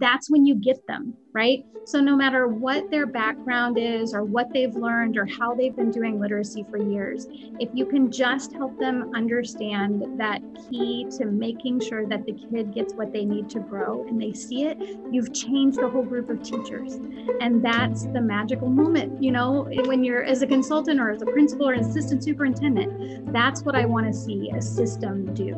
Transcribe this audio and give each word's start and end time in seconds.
that's 0.00 0.30
when 0.30 0.46
you 0.46 0.54
get 0.54 0.86
them, 0.86 1.14
right? 1.32 1.64
So, 1.84 2.00
no 2.00 2.14
matter 2.14 2.46
what 2.46 2.90
their 2.90 3.06
background 3.06 3.78
is, 3.78 4.12
or 4.14 4.22
what 4.22 4.52
they've 4.52 4.74
learned, 4.74 5.16
or 5.16 5.26
how 5.26 5.54
they've 5.54 5.74
been 5.74 5.90
doing 5.90 6.20
literacy 6.20 6.64
for 6.70 6.76
years, 6.76 7.26
if 7.58 7.68
you 7.74 7.86
can 7.86 8.10
just 8.10 8.52
help 8.52 8.78
them 8.78 9.10
understand 9.14 10.04
that 10.18 10.40
key 10.68 11.06
to 11.18 11.26
making 11.26 11.80
sure 11.80 12.06
that 12.06 12.26
the 12.26 12.32
kid 12.32 12.72
gets 12.74 12.94
what 12.94 13.12
they 13.12 13.24
need 13.24 13.48
to 13.50 13.60
grow 13.60 14.04
and 14.08 14.20
they 14.20 14.32
see 14.32 14.64
it, 14.64 14.78
you've 15.10 15.32
changed 15.32 15.78
the 15.78 15.88
whole 15.88 16.04
group 16.04 16.28
of 16.28 16.42
teachers. 16.42 16.94
And 17.40 17.64
that's 17.64 18.04
the 18.06 18.20
magical 18.20 18.68
moment, 18.68 19.22
you 19.22 19.32
know, 19.32 19.68
when 19.86 20.04
you're 20.04 20.24
as 20.24 20.42
a 20.42 20.46
consultant 20.46 21.00
or 21.00 21.10
as 21.10 21.22
a 21.22 21.26
principal 21.26 21.68
or 21.68 21.72
an 21.72 21.80
assistant 21.80 22.22
superintendent. 22.22 23.32
That's 23.32 23.62
what 23.62 23.74
I 23.74 23.86
want 23.86 24.06
to 24.06 24.12
see 24.12 24.50
a 24.54 24.60
system 24.60 25.34
do 25.34 25.56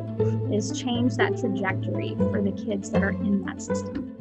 is 0.51 0.79
change 0.79 1.15
that 1.17 1.37
trajectory 1.37 2.15
for 2.15 2.41
the 2.41 2.51
kids 2.51 2.89
that 2.91 3.03
are 3.03 3.11
in 3.11 3.43
that 3.45 3.61
system. 3.61 4.12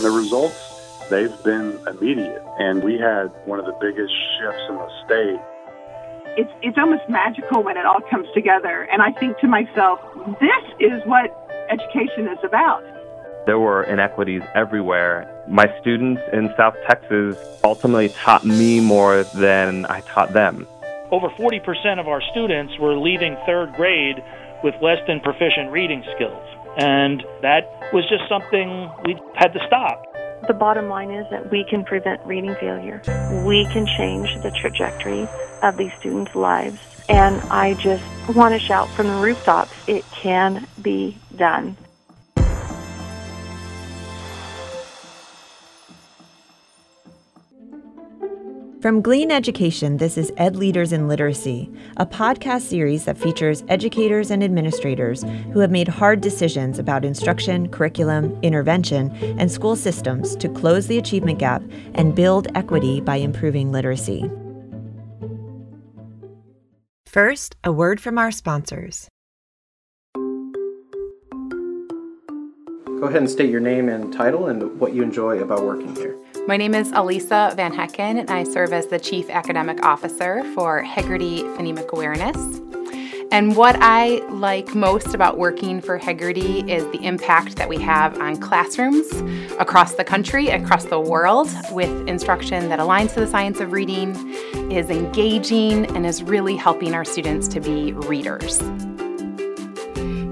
The 0.00 0.10
results, 0.10 1.08
they've 1.08 1.42
been 1.42 1.78
immediate, 1.86 2.42
and 2.58 2.82
we 2.82 2.98
had 2.98 3.28
one 3.46 3.58
of 3.58 3.66
the 3.66 3.76
biggest 3.80 4.12
shifts 4.38 4.62
in 4.68 4.74
the 4.74 4.90
state. 5.04 5.40
It's, 6.36 6.52
it's 6.60 6.76
almost 6.76 7.08
magical 7.08 7.62
when 7.62 7.76
it 7.76 7.86
all 7.86 8.00
comes 8.10 8.26
together. 8.34 8.88
And 8.92 9.00
I 9.00 9.12
think 9.12 9.38
to 9.38 9.48
myself, 9.48 10.00
this 10.38 10.64
is 10.80 11.00
what 11.06 11.32
education 11.70 12.28
is 12.28 12.38
about. 12.44 12.82
There 13.46 13.58
were 13.58 13.84
inequities 13.84 14.42
everywhere. 14.54 15.32
My 15.48 15.66
students 15.80 16.20
in 16.32 16.52
South 16.56 16.74
Texas 16.86 17.38
ultimately 17.62 18.08
taught 18.08 18.44
me 18.44 18.80
more 18.80 19.22
than 19.22 19.86
I 19.86 20.00
taught 20.00 20.32
them. 20.32 20.66
Over 21.12 21.28
40% 21.28 22.00
of 22.00 22.08
our 22.08 22.20
students 22.32 22.76
were 22.78 22.98
leaving 22.98 23.36
third 23.46 23.72
grade 23.74 24.22
with 24.64 24.74
less 24.82 24.98
than 25.06 25.20
proficient 25.20 25.70
reading 25.70 26.02
skills. 26.16 26.42
And 26.76 27.24
that 27.42 27.90
was 27.92 28.04
just 28.08 28.28
something 28.28 28.90
we 29.04 29.16
had 29.34 29.52
to 29.54 29.60
stop. 29.66 30.04
The 30.46 30.54
bottom 30.54 30.88
line 30.88 31.10
is 31.10 31.26
that 31.30 31.50
we 31.50 31.64
can 31.64 31.84
prevent 31.84 32.24
reading 32.26 32.54
failure. 32.56 33.00
We 33.44 33.64
can 33.72 33.86
change 33.86 34.28
the 34.42 34.50
trajectory 34.50 35.26
of 35.62 35.76
these 35.76 35.92
students' 35.94 36.34
lives. 36.34 36.78
And 37.08 37.40
I 37.50 37.74
just 37.74 38.04
want 38.36 38.52
to 38.54 38.58
shout 38.58 38.88
from 38.90 39.06
the 39.06 39.16
rooftops 39.16 39.72
it 39.88 40.04
can 40.10 40.66
be 40.82 41.16
done. 41.34 41.76
From 48.86 49.02
Glean 49.02 49.32
Education, 49.32 49.96
this 49.96 50.16
is 50.16 50.32
Ed 50.36 50.54
Leaders 50.54 50.92
in 50.92 51.08
Literacy, 51.08 51.68
a 51.96 52.06
podcast 52.06 52.60
series 52.60 53.04
that 53.06 53.18
features 53.18 53.64
educators 53.66 54.30
and 54.30 54.44
administrators 54.44 55.24
who 55.52 55.58
have 55.58 55.72
made 55.72 55.88
hard 55.88 56.20
decisions 56.20 56.78
about 56.78 57.04
instruction, 57.04 57.68
curriculum, 57.68 58.38
intervention, 58.42 59.10
and 59.40 59.50
school 59.50 59.74
systems 59.74 60.36
to 60.36 60.48
close 60.48 60.86
the 60.86 60.98
achievement 60.98 61.40
gap 61.40 61.64
and 61.94 62.14
build 62.14 62.46
equity 62.54 63.00
by 63.00 63.16
improving 63.16 63.72
literacy. 63.72 64.30
First, 67.06 67.56
a 67.64 67.72
word 67.72 68.00
from 68.00 68.18
our 68.18 68.30
sponsors. 68.30 69.08
Go 73.00 73.08
ahead 73.08 73.16
and 73.16 73.28
state 73.28 73.50
your 73.50 73.58
name 73.58 73.88
and 73.88 74.12
title 74.12 74.46
and 74.46 74.78
what 74.78 74.94
you 74.94 75.02
enjoy 75.02 75.40
about 75.40 75.64
working 75.64 75.96
here. 75.96 76.16
My 76.48 76.56
name 76.56 76.76
is 76.76 76.92
Alisa 76.92 77.56
VanHekken, 77.56 78.20
and 78.20 78.30
I 78.30 78.44
serve 78.44 78.72
as 78.72 78.86
the 78.86 79.00
Chief 79.00 79.28
Academic 79.30 79.84
Officer 79.84 80.44
for 80.54 80.80
Heggerty 80.80 81.40
Phonemic 81.56 81.90
Awareness. 81.92 82.36
And 83.32 83.56
what 83.56 83.76
I 83.80 84.24
like 84.28 84.72
most 84.72 85.12
about 85.12 85.38
working 85.38 85.80
for 85.80 85.98
Heggerty 85.98 86.68
is 86.70 86.84
the 86.92 87.04
impact 87.04 87.56
that 87.56 87.68
we 87.68 87.78
have 87.78 88.16
on 88.20 88.36
classrooms 88.36 89.10
across 89.58 89.94
the 89.94 90.04
country, 90.04 90.46
across 90.46 90.84
the 90.84 91.00
world, 91.00 91.48
with 91.72 91.90
instruction 92.06 92.68
that 92.68 92.78
aligns 92.78 93.12
to 93.14 93.20
the 93.20 93.26
science 93.26 93.58
of 93.58 93.72
reading, 93.72 94.14
is 94.70 94.88
engaging, 94.88 95.84
and 95.96 96.06
is 96.06 96.22
really 96.22 96.54
helping 96.54 96.94
our 96.94 97.04
students 97.04 97.48
to 97.48 97.60
be 97.60 97.92
readers. 97.92 98.62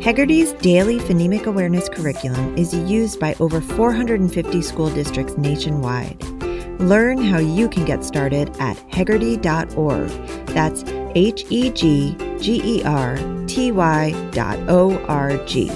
Heggerty's 0.05 0.53
daily 0.61 0.99
phonemic 0.99 1.47
awareness 1.47 1.89
curriculum 1.89 2.59
is 2.59 2.75
used 2.75 3.19
by 3.19 3.35
over 3.41 3.63
450 3.63 4.61
school 4.61 4.91
districts 4.91 5.39
nationwide. 5.39 6.23
Learn 6.79 7.17
how 7.17 7.39
you 7.39 7.71
can 7.71 7.87
get 7.87 8.05
started 8.05 8.51
at 8.61 8.77
heggerty.org. 8.91 10.11
That's 10.49 10.85
H 11.15 11.47
E 11.49 11.71
G 11.71 12.15
G 12.39 12.61
E 12.63 12.85
R 12.85 13.17
T 13.47 13.73
Y 13.73 14.31
dot 14.33 14.59
O 14.69 15.03
R 15.07 15.43
G. 15.47 15.73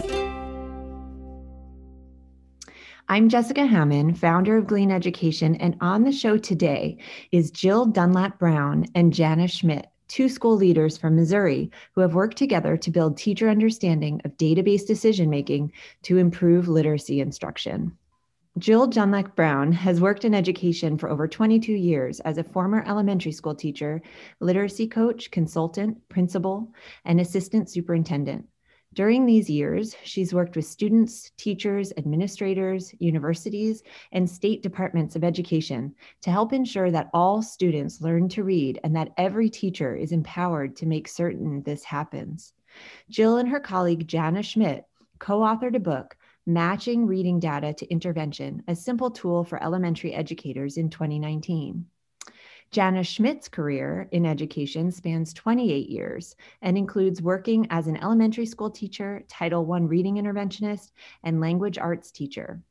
I'm 3.09 3.31
Jessica 3.31 3.63
Hamman, 3.63 4.15
founder 4.15 4.59
of 4.59 4.67
Glean 4.67 4.91
Education, 4.91 5.55
and 5.55 5.75
on 5.81 6.05
the 6.05 6.13
show 6.13 6.37
today 6.37 6.99
is 7.33 7.51
Jill 7.51 7.87
Dunlap 7.87 8.39
Brown 8.39 8.85
and 8.95 9.15
Jana 9.15 9.49
Schmidt 9.49 9.87
two 10.09 10.29
school 10.29 10.57
leaders 10.57 10.97
from 10.97 11.15
Missouri 11.15 11.71
who 11.93 12.01
have 12.01 12.15
worked 12.15 12.37
together 12.37 12.77
to 12.77 12.91
build 12.91 13.17
teacher 13.17 13.49
understanding 13.49 14.21
of 14.25 14.37
data-based 14.37 14.87
decision 14.87 15.31
making 15.31 15.73
to 16.03 16.19
improve 16.19 16.69
literacy 16.69 17.21
instruction. 17.21 17.97
Jill 18.59 18.89
Dunlap 18.89 19.37
Brown 19.37 19.71
has 19.71 20.01
worked 20.01 20.25
in 20.25 20.35
education 20.35 20.99
for 20.99 21.09
over 21.09 21.29
22 21.29 21.73
years 21.73 22.19
as 22.21 22.39
a 22.39 22.45
former 22.45 22.83
elementary 22.89 23.31
school 23.31 23.55
teacher, 23.55 24.03
literacy 24.41 24.89
coach, 24.89 25.31
consultant, 25.31 26.09
principal, 26.09 26.73
and 27.05 27.21
assistant 27.21 27.71
superintendent. 27.71 28.47
During 28.95 29.27
these 29.27 29.51
years, 29.51 29.95
she's 30.03 30.33
worked 30.33 30.57
with 30.57 30.65
students, 30.65 31.31
teachers, 31.37 31.93
administrators, 31.97 32.95
universities, 32.99 33.83
and 34.13 34.29
state 34.29 34.63
departments 34.63 35.15
of 35.15 35.23
education 35.23 35.95
to 36.23 36.31
help 36.31 36.53
ensure 36.53 36.91
that 36.91 37.11
all 37.13 37.43
students 37.43 38.01
learn 38.01 38.29
to 38.31 38.45
read 38.45 38.81
and 38.83 38.97
that 38.97 39.13
every 39.19 39.51
teacher 39.51 39.95
is 39.95 40.13
empowered 40.13 40.75
to 40.77 40.87
make 40.87 41.07
certain 41.07 41.63
this 41.63 41.85
happens. 41.85 42.55
Jill 43.11 43.37
and 43.37 43.49
her 43.49 43.61
colleague 43.61 44.09
Jana 44.09 44.43
Schmidt 44.43 44.85
co 45.19 45.41
authored 45.41 45.77
a 45.77 45.81
book, 45.81 46.17
Matching 46.47 47.07
Reading 47.07 47.41
Data 47.41 47.75
to 47.75 47.91
Intervention, 47.91 48.63
a 48.69 48.75
simple 48.75 49.11
tool 49.11 49.45
for 49.45 49.63
elementary 49.63 50.15
educators 50.15 50.79
in 50.79 50.89
2019. 50.89 51.85
Jana 52.71 53.03
Schmidt's 53.03 53.49
career 53.49 54.09
in 54.13 54.27
education 54.27 54.93
spans 54.93 55.33
28 55.33 55.89
years 55.89 56.37
and 56.61 56.77
includes 56.77 57.23
working 57.23 57.67
as 57.71 57.87
an 57.87 57.97
elementary 57.97 58.45
school 58.45 58.71
teacher, 58.71 59.25
Title 59.27 59.73
I 59.73 59.79
reading 59.79 60.17
interventionist, 60.17 60.93
and 61.23 61.41
language 61.41 61.79
arts 61.79 62.11
teacher. 62.11 62.63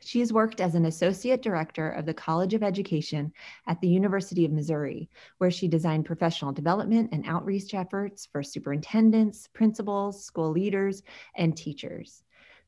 She 0.00 0.20
has 0.20 0.32
worked 0.32 0.62
as 0.62 0.74
an 0.74 0.86
associate 0.86 1.42
director 1.42 1.90
of 1.90 2.06
the 2.06 2.14
College 2.14 2.54
of 2.54 2.62
Education 2.62 3.34
at 3.66 3.78
the 3.82 3.88
University 3.88 4.46
of 4.46 4.52
Missouri, 4.52 5.10
where 5.36 5.50
she 5.50 5.68
designed 5.68 6.06
professional 6.06 6.52
development 6.52 7.10
and 7.12 7.26
outreach 7.26 7.74
efforts 7.74 8.24
for 8.24 8.42
superintendents, 8.42 9.48
principals, 9.52 10.24
school 10.24 10.50
leaders, 10.50 11.02
and 11.36 11.54
teachers. 11.54 12.22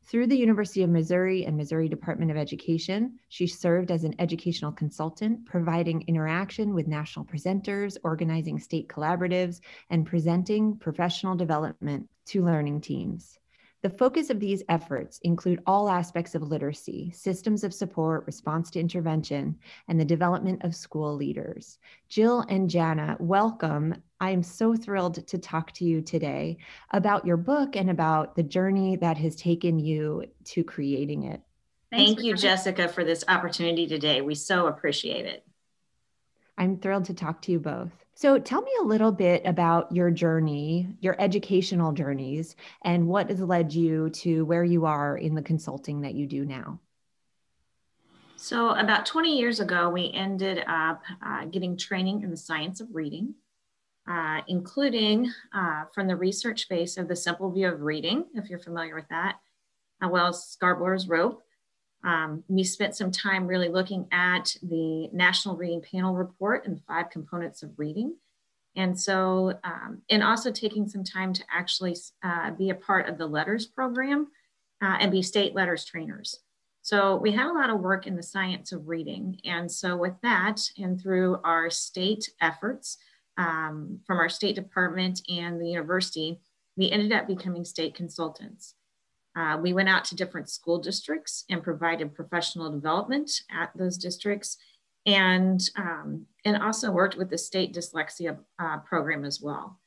Through 0.04 0.26
the 0.26 0.36
University 0.36 0.82
of 0.82 0.90
Missouri 0.90 1.46
and 1.46 1.56
Missouri 1.56 1.88
Department 1.88 2.30
of 2.30 2.36
Education, 2.36 3.18
she 3.28 3.46
served 3.46 3.90
as 3.90 4.04
an 4.04 4.14
educational 4.18 4.72
consultant, 4.72 5.46
providing 5.46 6.02
interaction 6.08 6.74
with 6.74 6.88
national 6.88 7.24
presenters, 7.24 7.96
organizing 8.02 8.58
state 8.58 8.88
collaboratives, 8.88 9.60
and 9.90 10.04
presenting 10.04 10.76
professional 10.76 11.36
development 11.36 12.08
to 12.26 12.44
learning 12.44 12.80
teams. 12.80 13.38
The 13.82 13.90
focus 13.90 14.30
of 14.30 14.38
these 14.38 14.62
efforts 14.68 15.18
include 15.24 15.60
all 15.66 15.88
aspects 15.88 16.36
of 16.36 16.42
literacy, 16.42 17.10
systems 17.10 17.64
of 17.64 17.74
support, 17.74 18.24
response 18.26 18.70
to 18.70 18.80
intervention, 18.80 19.58
and 19.88 19.98
the 19.98 20.04
development 20.04 20.62
of 20.62 20.76
school 20.76 21.16
leaders. 21.16 21.78
Jill 22.08 22.44
and 22.48 22.70
Jana, 22.70 23.16
welcome. 23.18 23.96
I 24.20 24.30
am 24.30 24.44
so 24.44 24.76
thrilled 24.76 25.26
to 25.26 25.36
talk 25.36 25.72
to 25.72 25.84
you 25.84 26.00
today 26.00 26.58
about 26.92 27.26
your 27.26 27.36
book 27.36 27.74
and 27.74 27.90
about 27.90 28.36
the 28.36 28.44
journey 28.44 28.94
that 28.96 29.18
has 29.18 29.34
taken 29.34 29.80
you 29.80 30.26
to 30.44 30.62
creating 30.62 31.24
it. 31.24 31.40
Thank 31.90 32.22
you, 32.22 32.36
Jessica, 32.36 32.86
for 32.86 33.02
this 33.02 33.24
opportunity 33.26 33.88
today. 33.88 34.20
We 34.20 34.36
so 34.36 34.68
appreciate 34.68 35.26
it. 35.26 35.44
I'm 36.62 36.76
thrilled 36.76 37.06
to 37.06 37.14
talk 37.14 37.42
to 37.42 37.52
you 37.52 37.58
both. 37.58 37.90
So, 38.14 38.38
tell 38.38 38.62
me 38.62 38.70
a 38.80 38.84
little 38.84 39.10
bit 39.10 39.42
about 39.44 39.90
your 39.90 40.12
journey, 40.12 40.86
your 41.00 41.16
educational 41.20 41.90
journeys, 41.90 42.54
and 42.84 43.08
what 43.08 43.30
has 43.30 43.40
led 43.40 43.72
you 43.72 44.10
to 44.10 44.44
where 44.44 44.62
you 44.62 44.86
are 44.86 45.16
in 45.16 45.34
the 45.34 45.42
consulting 45.42 46.02
that 46.02 46.14
you 46.14 46.28
do 46.28 46.44
now. 46.44 46.78
So, 48.36 48.70
about 48.76 49.06
20 49.06 49.36
years 49.36 49.58
ago, 49.58 49.90
we 49.90 50.12
ended 50.14 50.62
up 50.68 51.02
uh, 51.20 51.46
getting 51.46 51.76
training 51.76 52.22
in 52.22 52.30
the 52.30 52.36
science 52.36 52.80
of 52.80 52.94
reading, 52.94 53.34
uh, 54.08 54.42
including 54.46 55.32
uh, 55.52 55.86
from 55.92 56.06
the 56.06 56.14
research 56.14 56.68
base 56.68 56.96
of 56.96 57.08
the 57.08 57.16
simple 57.16 57.50
view 57.50 57.66
of 57.66 57.80
reading, 57.80 58.26
if 58.34 58.48
you're 58.48 58.60
familiar 58.60 58.94
with 58.94 59.08
that, 59.08 59.40
as 60.00 60.08
well 60.08 60.32
Scarborough's 60.32 61.08
rope. 61.08 61.42
Um, 62.04 62.42
we 62.48 62.64
spent 62.64 62.96
some 62.96 63.10
time 63.10 63.46
really 63.46 63.68
looking 63.68 64.06
at 64.10 64.56
the 64.62 65.08
National 65.12 65.56
Reading 65.56 65.82
Panel 65.82 66.14
report 66.14 66.66
and 66.66 66.80
five 66.86 67.10
components 67.10 67.62
of 67.62 67.70
reading. 67.78 68.16
And 68.74 68.98
so, 68.98 69.58
um, 69.64 70.02
and 70.10 70.22
also 70.22 70.50
taking 70.50 70.88
some 70.88 71.04
time 71.04 71.32
to 71.34 71.44
actually 71.52 71.96
uh, 72.22 72.52
be 72.52 72.70
a 72.70 72.74
part 72.74 73.08
of 73.08 73.18
the 73.18 73.28
LETRS 73.28 73.72
program 73.72 74.28
uh, 74.82 74.96
and 74.98 75.12
be 75.12 75.22
state 75.22 75.54
LETRS 75.54 75.86
trainers. 75.86 76.40
So 76.80 77.16
we 77.16 77.30
had 77.30 77.46
a 77.46 77.52
lot 77.52 77.70
of 77.70 77.80
work 77.80 78.06
in 78.06 78.16
the 78.16 78.22
science 78.22 78.72
of 78.72 78.88
reading. 78.88 79.38
And 79.44 79.70
so 79.70 79.96
with 79.96 80.14
that 80.22 80.60
and 80.76 81.00
through 81.00 81.38
our 81.44 81.70
state 81.70 82.28
efforts 82.40 82.98
um, 83.36 84.00
from 84.04 84.18
our 84.18 84.28
state 84.28 84.56
department 84.56 85.22
and 85.28 85.60
the 85.60 85.68
university, 85.68 86.40
we 86.76 86.90
ended 86.90 87.12
up 87.12 87.28
becoming 87.28 87.64
state 87.64 87.94
consultants. 87.94 88.74
Uh, 89.34 89.58
we 89.60 89.72
went 89.72 89.88
out 89.88 90.04
to 90.04 90.14
different 90.14 90.48
school 90.48 90.78
districts 90.78 91.44
and 91.48 91.62
provided 91.62 92.14
professional 92.14 92.70
development 92.70 93.30
at 93.50 93.70
those 93.74 93.96
districts 93.96 94.58
and, 95.06 95.70
um, 95.76 96.26
and 96.44 96.62
also 96.62 96.90
worked 96.90 97.16
with 97.16 97.30
the 97.30 97.38
state 97.38 97.74
dyslexia 97.74 98.36
uh, 98.58 98.78
program 98.78 99.24
as 99.24 99.40
well. 99.40 99.80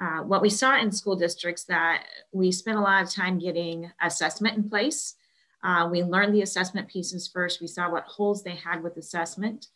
Uh, 0.00 0.20
what 0.20 0.42
we 0.42 0.48
saw 0.48 0.78
in 0.78 0.92
school 0.92 1.16
districts 1.16 1.64
that 1.64 2.04
we 2.32 2.52
spent 2.52 2.78
a 2.78 2.80
lot 2.80 3.02
of 3.02 3.10
time 3.10 3.38
getting 3.38 3.90
assessment 4.00 4.56
in 4.56 4.68
place. 4.68 5.16
Uh, 5.64 5.88
we 5.90 6.02
learned 6.02 6.32
the 6.32 6.42
assessment 6.42 6.88
pieces 6.88 7.28
first. 7.28 7.60
We 7.60 7.66
saw 7.66 7.90
what 7.90 8.04
holes 8.04 8.42
they 8.42 8.54
had 8.54 8.82
with 8.82 8.96
assessment. 8.96 9.66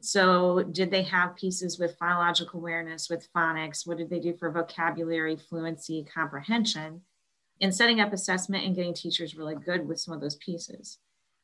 So 0.00 0.62
did 0.72 0.90
they 0.90 1.02
have 1.04 1.36
pieces 1.36 1.78
with 1.78 1.98
phonological 1.98 2.54
awareness, 2.54 3.08
with 3.08 3.28
phonics? 3.32 3.86
What 3.86 3.98
did 3.98 4.10
they 4.10 4.20
do 4.20 4.34
for 4.34 4.50
vocabulary, 4.50 5.36
fluency, 5.36 6.04
comprehension? 6.12 7.02
In 7.60 7.72
setting 7.72 8.00
up 8.00 8.12
assessment 8.12 8.64
and 8.64 8.74
getting 8.74 8.94
teachers 8.94 9.36
really 9.36 9.56
good 9.56 9.86
with 9.86 10.00
some 10.00 10.14
of 10.14 10.20
those 10.20 10.36
pieces. 10.36 10.98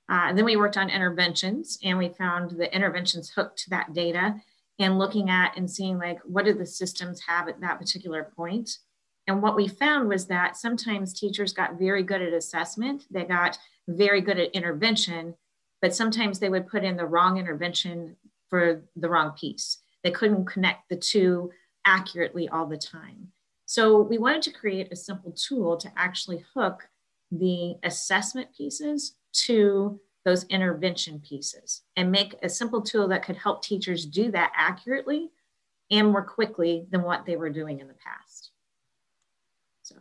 Uh, 0.09 0.27
and 0.29 0.39
then 0.39 0.45
we 0.45 0.57
worked 0.57 0.77
on 0.77 0.91
interventions 0.91 1.79
and 1.83 1.99
we 1.99 2.09
found 2.09 2.51
the 2.51 2.73
interventions 2.75 3.31
hooked 3.31 3.59
to 3.59 3.71
that 3.71 3.93
data 3.95 4.37
and 4.79 4.99
looking 4.99 5.31
at 5.31 5.57
and 5.57 5.71
seeing 5.71 5.99
like 5.99 6.19
what 6.25 6.45
do 6.45 6.53
the 6.53 6.67
systems 6.67 7.21
have 7.27 7.49
at 7.49 7.61
that 7.61 7.79
particular 7.79 8.31
point? 8.37 8.79
And 9.27 9.41
what 9.41 9.57
we 9.57 9.67
found 9.69 10.09
was 10.09 10.27
that 10.27 10.57
sometimes 10.57 11.19
teachers 11.19 11.53
got 11.53 11.79
very 11.79 12.03
good 12.03 12.21
at 12.21 12.33
assessment 12.33 13.05
they 13.11 13.25
got 13.25 13.59
very 13.89 14.21
good 14.21 14.39
at 14.39 14.51
intervention 14.53 15.35
but 15.81 15.95
sometimes 15.95 16.39
they 16.39 16.49
would 16.49 16.67
put 16.67 16.85
in 16.85 16.97
the 16.97 17.07
wrong 17.07 17.37
intervention 17.37 18.17
for 18.49 18.83
the 18.97 19.09
wrong 19.09 19.33
piece. 19.33 19.79
They 20.03 20.11
couldn't 20.11 20.47
connect 20.47 20.89
the 20.89 20.97
two 20.97 21.51
accurately 21.85 22.49
all 22.49 22.67
the 22.67 22.79
time 22.79 23.33
so 23.67 24.01
we 24.03 24.19
wanted 24.19 24.43
to 24.43 24.53
create 24.53 24.93
a 24.93 24.97
simple 24.97 25.33
tool 25.33 25.77
to 25.79 25.91
actually 25.97 26.45
hook 26.55 26.89
the 27.31 27.77
assessment 27.83 28.49
pieces 28.57 29.17
to 29.33 30.01
those 30.25 30.45
intervention 30.45 31.21
pieces 31.21 31.83
and 31.97 32.11
make 32.11 32.35
a 32.43 32.49
simple 32.49 32.81
tool 32.81 33.09
that 33.09 33.25
could 33.25 33.37
help 33.37 33.63
teachers 33.63 34.07
do 34.07 34.31
that 34.31 34.53
accurately 34.57 35.31
and 35.91 36.09
more 36.09 36.25
quickly 36.25 36.87
than 36.91 37.03
what 37.03 37.27
they 37.27 37.37
were 37.37 37.51
doing 37.51 37.81
in 37.81 37.89
the 37.89 37.95
past. 37.95 38.51
So, 39.83 39.97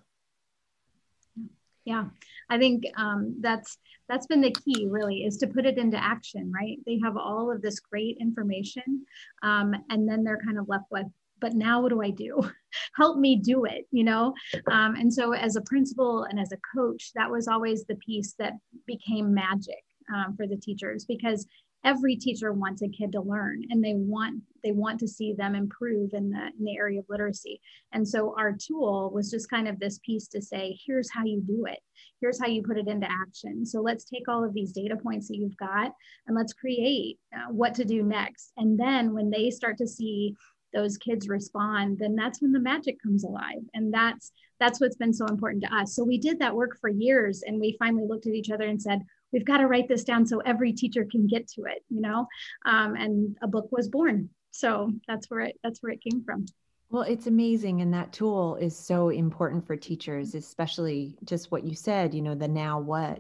yeah, 1.84 2.06
I 2.50 2.58
think 2.58 2.86
um, 2.96 3.36
that's 3.42 3.78
that's 4.10 4.28
been 4.28 4.42
the 4.42 4.52
key 4.52 4.88
really 4.90 5.26
is 5.26 5.38
to 5.38 5.48
put 5.48 5.66
it 5.66 5.78
into 5.78 6.02
action. 6.02 6.52
Right? 6.54 6.78
They 6.86 7.00
have 7.04 7.18
all 7.18 7.52
of 7.52 7.62
this 7.62 7.80
great 7.80 8.18
information, 8.20 9.06
um, 9.42 9.76
and 9.90 10.08
then 10.08 10.24
they're 10.24 10.42
kind 10.46 10.58
of 10.58 10.70
left 10.70 10.86
with, 10.90 11.08
but 11.44 11.56
now 11.56 11.82
what 11.82 11.90
do 11.90 12.02
I 12.02 12.10
do? 12.10 12.42
Help 12.96 13.18
me 13.18 13.36
do 13.36 13.66
it, 13.66 13.86
you 13.92 14.06
know? 14.06 14.34
Um, 14.72 14.96
and 14.96 15.14
so, 15.14 15.34
as 15.34 15.58
a 15.58 15.62
principal 15.62 16.24
and 16.24 16.40
as 16.40 16.54
a 16.54 16.58
coach, 16.74 17.12
that 17.16 17.30
was 17.30 17.50
always 17.50 17.84
the 17.84 17.96
piece 17.96 18.34
that 18.40 18.54
became 18.88 19.34
magic 19.34 19.84
um, 20.16 20.38
for 20.38 20.48
the 20.48 20.56
teachers 20.56 21.04
because 21.06 21.46
every 21.86 22.16
teacher 22.16 22.54
wants 22.54 22.82
a 22.82 22.88
kid 22.88 23.12
to 23.12 23.22
learn 23.22 23.62
and 23.70 23.84
they 23.84 23.94
want 23.94 24.42
they 24.64 24.72
want 24.72 24.98
to 25.00 25.08
see 25.08 25.34
them 25.34 25.54
improve 25.54 26.12
in 26.14 26.30
the 26.30 26.50
in 26.58 26.66
the 26.66 26.78
area 26.78 27.00
of 27.00 27.06
literacy 27.10 27.60
and 27.92 28.08
so 28.08 28.34
our 28.38 28.54
tool 28.54 29.12
was 29.14 29.30
just 29.30 29.50
kind 29.50 29.68
of 29.68 29.80
this 29.80 30.00
piece 30.00 30.28
to 30.28 30.42
say 30.42 30.78
here's 30.86 31.12
how 31.12 31.24
you 31.26 31.42
do 31.46 31.66
it 31.66 31.80
here's 32.22 32.40
how 32.40 32.48
you 32.48 32.64
put 32.64 32.78
it 32.78 32.88
into 32.88 33.08
action 33.10 33.66
so 33.66 33.82
let's 33.82 34.06
take 34.06 34.28
all 34.30 34.44
of 34.44 34.54
these 34.54 34.72
data 34.72 34.96
points 34.96 35.28
that 35.28 35.38
you've 35.38 35.58
got 35.58 35.92
and 36.28 36.38
let's 36.38 36.54
create 36.54 37.20
uh, 37.36 37.52
what 37.52 37.76
to 37.76 37.84
do 37.84 38.02
next 38.02 38.54
and 38.58 38.80
then 38.80 39.14
when 39.14 39.30
they 39.30 39.50
start 39.50 39.78
to 39.78 39.88
see 39.88 40.34
those 40.74 40.98
kids 40.98 41.28
respond 41.28 42.00
then 42.00 42.16
that's 42.16 42.42
when 42.42 42.52
the 42.52 42.60
magic 42.60 43.02
comes 43.02 43.24
alive. 43.24 43.62
And 43.74 43.94
that's 43.94 44.32
that's 44.60 44.80
what's 44.80 44.96
been 44.96 45.14
so 45.14 45.26
important 45.26 45.64
to 45.64 45.76
us. 45.76 45.96
So 45.96 46.04
we 46.04 46.18
did 46.18 46.40
that 46.40 46.56
work 46.56 46.78
for 46.80 46.90
years 46.90 47.44
and 47.46 47.60
we 47.60 47.76
finally 47.80 48.06
looked 48.08 48.28
at 48.28 48.34
each 48.34 48.52
other 48.52 48.66
and 48.66 48.82
said 48.82 49.02
we've 49.32 49.46
got 49.46 49.58
to 49.58 49.68
write 49.68 49.88
this 49.88 50.04
down 50.04 50.26
so 50.26 50.40
every 50.40 50.72
teacher 50.74 51.06
can 51.10 51.28
get 51.28 51.48
to 51.50 51.64
it 51.64 51.84
you 51.90 52.02
know? 52.02 52.28
Um, 52.66 52.96
and 52.96 53.38
a 53.42 53.48
book 53.48 53.70
was 53.72 53.88
born. 53.88 54.30
So 54.52 54.92
that's 55.08 55.30
where 55.30 55.42
it 55.42 55.60
that's 55.64 55.82
where 55.82 55.92
it 55.92 56.04
came 56.04 56.24
from. 56.24 56.46
Well, 56.94 57.04
it's 57.04 57.26
amazing. 57.26 57.82
And 57.82 57.92
that 57.96 58.14
tool 58.14 58.56
is 58.58 58.78
so 58.78 59.10
important 59.10 59.66
for 59.66 59.76
teachers, 59.76 60.36
especially 60.36 61.18
just 61.24 61.52
what 61.52 61.64
you 61.64 61.74
said, 61.74 62.14
you 62.14 62.22
know, 62.22 62.36
the 62.36 62.48
now 62.48 62.80
what. 62.80 63.20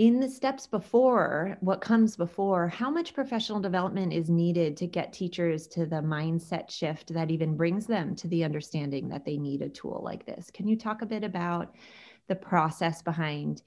In 0.00 0.18
the 0.18 0.30
steps 0.30 0.66
before, 0.66 1.58
what 1.60 1.82
comes 1.82 2.16
before, 2.16 2.68
how 2.68 2.88
much 2.88 3.12
professional 3.12 3.60
development 3.60 4.14
is 4.14 4.30
needed 4.30 4.74
to 4.78 4.86
get 4.86 5.12
teachers 5.12 5.66
to 5.66 5.84
the 5.84 5.96
mindset 5.96 6.70
shift 6.70 7.12
that 7.12 7.30
even 7.30 7.54
brings 7.54 7.86
them 7.86 8.16
to 8.16 8.28
the 8.28 8.42
understanding 8.42 9.10
that 9.10 9.26
they 9.26 9.36
need 9.36 9.60
a 9.60 9.68
tool 9.68 10.00
like 10.02 10.24
this? 10.24 10.50
Can 10.54 10.66
you 10.66 10.78
talk 10.78 11.02
a 11.02 11.06
bit 11.06 11.22
about 11.22 11.74
the 12.28 12.34
process 12.34 13.02
behind 13.02 13.60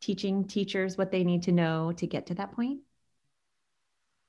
teaching 0.00 0.48
teachers 0.48 0.98
what 0.98 1.12
they 1.12 1.22
need 1.22 1.44
to 1.44 1.52
know 1.52 1.92
to 1.92 2.08
get 2.08 2.26
to 2.26 2.34
that 2.34 2.50
point? 2.50 2.80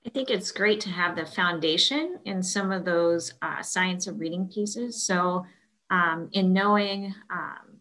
I 0.06 0.10
think 0.10 0.30
it's 0.30 0.52
great 0.52 0.82
to 0.82 0.90
have 0.90 1.16
the 1.16 1.26
foundation 1.26 2.20
in 2.26 2.44
some 2.44 2.72
of 2.72 2.86
those 2.86 3.34
uh, 3.42 3.64
science 3.64 4.06
of 4.06 4.20
reading 4.20 4.52
pieces. 4.54 5.02
So, 5.02 5.48
um, 5.90 6.30
in 6.32 6.54
knowing 6.54 7.16
um, 7.32 7.73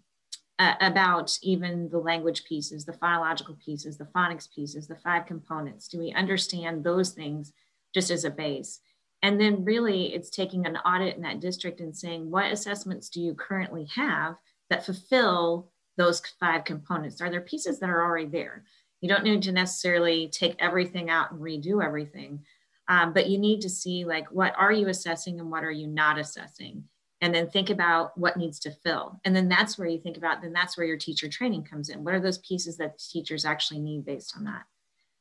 uh, 0.58 0.74
about 0.80 1.36
even 1.42 1.88
the 1.88 1.98
language 1.98 2.44
pieces, 2.44 2.84
the 2.84 2.92
phonological 2.92 3.58
pieces, 3.58 3.96
the 3.96 4.04
phonics 4.04 4.48
pieces, 4.52 4.86
the 4.86 4.96
five 4.96 5.26
components, 5.26 5.88
do 5.88 5.98
we 5.98 6.12
understand 6.12 6.84
those 6.84 7.10
things 7.10 7.52
just 7.94 8.10
as 8.10 8.24
a 8.24 8.30
base? 8.30 8.80
And 9.22 9.40
then, 9.40 9.64
really, 9.64 10.12
it's 10.14 10.30
taking 10.30 10.66
an 10.66 10.76
audit 10.78 11.16
in 11.16 11.22
that 11.22 11.40
district 11.40 11.80
and 11.80 11.96
saying, 11.96 12.30
what 12.30 12.50
assessments 12.50 13.08
do 13.08 13.20
you 13.20 13.34
currently 13.34 13.86
have 13.94 14.34
that 14.68 14.84
fulfill 14.84 15.70
those 15.96 16.20
five 16.40 16.64
components? 16.64 17.20
Are 17.20 17.30
there 17.30 17.40
pieces 17.40 17.78
that 17.78 17.90
are 17.90 18.02
already 18.02 18.26
there? 18.26 18.64
You 19.00 19.08
don't 19.08 19.24
need 19.24 19.42
to 19.42 19.52
necessarily 19.52 20.28
take 20.28 20.56
everything 20.58 21.10
out 21.10 21.32
and 21.32 21.40
redo 21.40 21.84
everything, 21.84 22.44
um, 22.88 23.12
but 23.12 23.28
you 23.28 23.38
need 23.38 23.60
to 23.62 23.68
see 23.68 24.04
like 24.04 24.30
what 24.30 24.54
are 24.56 24.72
you 24.72 24.88
assessing 24.88 25.40
and 25.40 25.50
what 25.50 25.64
are 25.64 25.70
you 25.70 25.86
not 25.86 26.18
assessing, 26.18 26.84
and 27.22 27.32
then 27.32 27.48
think 27.48 27.70
about 27.70 28.18
what 28.18 28.36
needs 28.36 28.58
to 28.58 28.72
fill. 28.72 29.20
And 29.24 29.34
then 29.34 29.48
that's 29.48 29.78
where 29.78 29.86
you 29.86 30.00
think 30.00 30.16
about. 30.16 30.42
Then 30.42 30.52
that's 30.52 30.76
where 30.76 30.86
your 30.86 30.98
teacher 30.98 31.28
training 31.28 31.62
comes 31.62 31.88
in. 31.88 32.02
What 32.02 32.14
are 32.14 32.20
those 32.20 32.38
pieces 32.38 32.76
that 32.78 32.98
teachers 32.98 33.44
actually 33.44 33.78
need 33.78 34.04
based 34.04 34.34
on 34.36 34.44
that? 34.44 34.64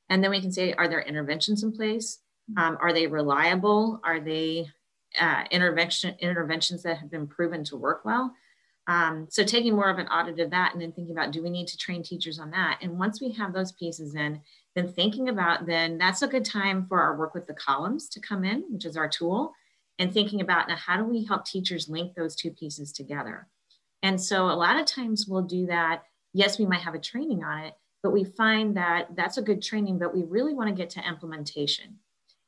And 0.09 0.23
then 0.23 0.31
we 0.31 0.41
can 0.41 0.51
say, 0.51 0.73
are 0.73 0.87
there 0.87 1.01
interventions 1.01 1.61
in 1.63 1.71
place? 1.71 2.17
Um, 2.57 2.77
are 2.81 2.91
they 2.91 3.05
reliable? 3.05 4.01
Are 4.03 4.19
they 4.19 4.67
uh, 5.19 5.43
intervention 5.51 6.15
interventions 6.19 6.81
that 6.83 6.97
have 6.97 7.11
been 7.11 7.27
proven 7.27 7.63
to 7.65 7.77
work 7.77 8.03
well? 8.03 8.33
Um, 8.87 9.27
so 9.29 9.43
taking 9.43 9.75
more 9.75 9.91
of 9.91 9.99
an 9.99 10.07
audit 10.07 10.39
of 10.39 10.49
that 10.49 10.73
and 10.73 10.81
then 10.81 10.91
thinking 10.91 11.15
about 11.15 11.31
do 11.31 11.43
we 11.43 11.51
need 11.51 11.67
to 11.67 11.77
train 11.77 12.01
teachers 12.01 12.39
on 12.39 12.49
that? 12.49 12.79
And 12.81 12.97
once 12.97 13.21
we 13.21 13.31
have 13.33 13.53
those 13.53 13.73
pieces 13.73 14.15
in, 14.15 14.41
then 14.75 14.91
thinking 14.91 15.29
about 15.29 15.67
then 15.67 15.99
that's 15.99 16.23
a 16.23 16.27
good 16.27 16.45
time 16.45 16.87
for 16.87 16.99
our 16.99 17.15
work 17.15 17.35
with 17.35 17.45
the 17.45 17.53
columns 17.53 18.09
to 18.09 18.19
come 18.19 18.43
in, 18.43 18.65
which 18.69 18.85
is 18.85 18.97
our 18.97 19.07
tool, 19.07 19.53
and 20.01 20.11
thinking 20.11 20.41
about 20.41 20.67
now 20.67 20.75
how 20.75 20.97
do 20.97 21.03
we 21.03 21.23
help 21.23 21.45
teachers 21.45 21.87
link 21.87 22.15
those 22.15 22.35
two 22.35 22.49
pieces 22.49 22.91
together? 22.91 23.47
And 24.01 24.19
so 24.19 24.45
a 24.45 24.57
lot 24.57 24.79
of 24.79 24.87
times 24.87 25.27
we'll 25.27 25.43
do 25.43 25.67
that. 25.67 26.01
Yes, 26.33 26.57
we 26.57 26.65
might 26.65 26.81
have 26.81 26.95
a 26.95 26.99
training 26.99 27.43
on 27.43 27.59
it, 27.65 27.75
but 28.01 28.09
we 28.09 28.23
find 28.23 28.75
that 28.77 29.15
that's 29.15 29.37
a 29.37 29.43
good 29.43 29.61
training, 29.61 29.99
but 29.99 30.15
we 30.15 30.23
really 30.23 30.55
want 30.55 30.69
to 30.69 30.75
get 30.75 30.89
to 30.91 31.07
implementation. 31.07 31.99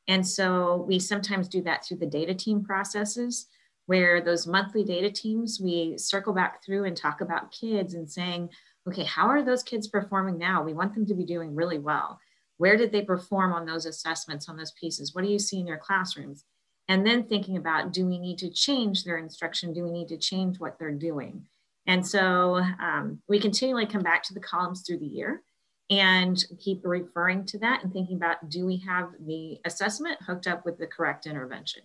And 0.07 0.27
so 0.27 0.83
we 0.87 0.97
sometimes 0.97 1.47
do 1.47 1.61
that 1.61 1.85
through 1.85 1.97
the 1.97 2.07
data 2.07 2.33
team 2.33 2.63
processes 2.63 3.45
where 3.85 4.19
those 4.19 4.47
monthly 4.47 4.83
data 4.83 5.11
teams, 5.11 5.59
we 5.61 5.95
circle 5.95 6.33
back 6.33 6.65
through 6.65 6.85
and 6.85 6.97
talk 6.97 7.21
about 7.21 7.51
kids 7.51 7.93
and 7.93 8.09
saying, 8.09 8.49
okay, 8.87 9.03
how 9.03 9.27
are 9.27 9.43
those 9.43 9.61
kids 9.61 9.87
performing 9.87 10.39
now? 10.39 10.63
We 10.63 10.73
want 10.73 10.95
them 10.95 11.05
to 11.05 11.13
be 11.13 11.23
doing 11.23 11.53
really 11.53 11.77
well. 11.77 12.19
Where 12.57 12.77
did 12.77 12.91
they 12.91 13.03
perform 13.03 13.53
on 13.53 13.67
those 13.67 13.85
assessments, 13.85 14.49
on 14.49 14.57
those 14.57 14.71
pieces? 14.71 15.13
What 15.13 15.23
do 15.23 15.29
you 15.29 15.37
see 15.37 15.59
in 15.59 15.67
your 15.67 15.77
classrooms? 15.77 16.45
And 16.87 17.05
then 17.05 17.23
thinking 17.23 17.57
about 17.57 17.93
do 17.93 18.05
we 18.05 18.19
need 18.19 18.37
to 18.39 18.49
change 18.49 19.03
their 19.03 19.17
instruction? 19.17 19.73
Do 19.73 19.83
we 19.83 19.91
need 19.91 20.09
to 20.09 20.17
change 20.17 20.59
what 20.59 20.77
they're 20.77 20.91
doing? 20.91 21.45
And 21.87 22.05
so 22.05 22.61
um, 22.81 23.21
we 23.27 23.39
continually 23.39 23.85
come 23.85 24.03
back 24.03 24.23
to 24.23 24.33
the 24.33 24.39
columns 24.39 24.83
through 24.85 24.99
the 24.99 25.05
year 25.05 25.43
and 25.89 26.43
keep 26.59 26.81
referring 26.83 27.45
to 27.45 27.59
that 27.59 27.83
and 27.83 27.91
thinking 27.91 28.15
about 28.15 28.49
do 28.49 28.65
we 28.65 28.77
have 28.77 29.11
the 29.25 29.59
assessment 29.65 30.17
hooked 30.21 30.47
up 30.47 30.65
with 30.65 30.77
the 30.77 30.87
correct 30.87 31.25
intervention? 31.25 31.83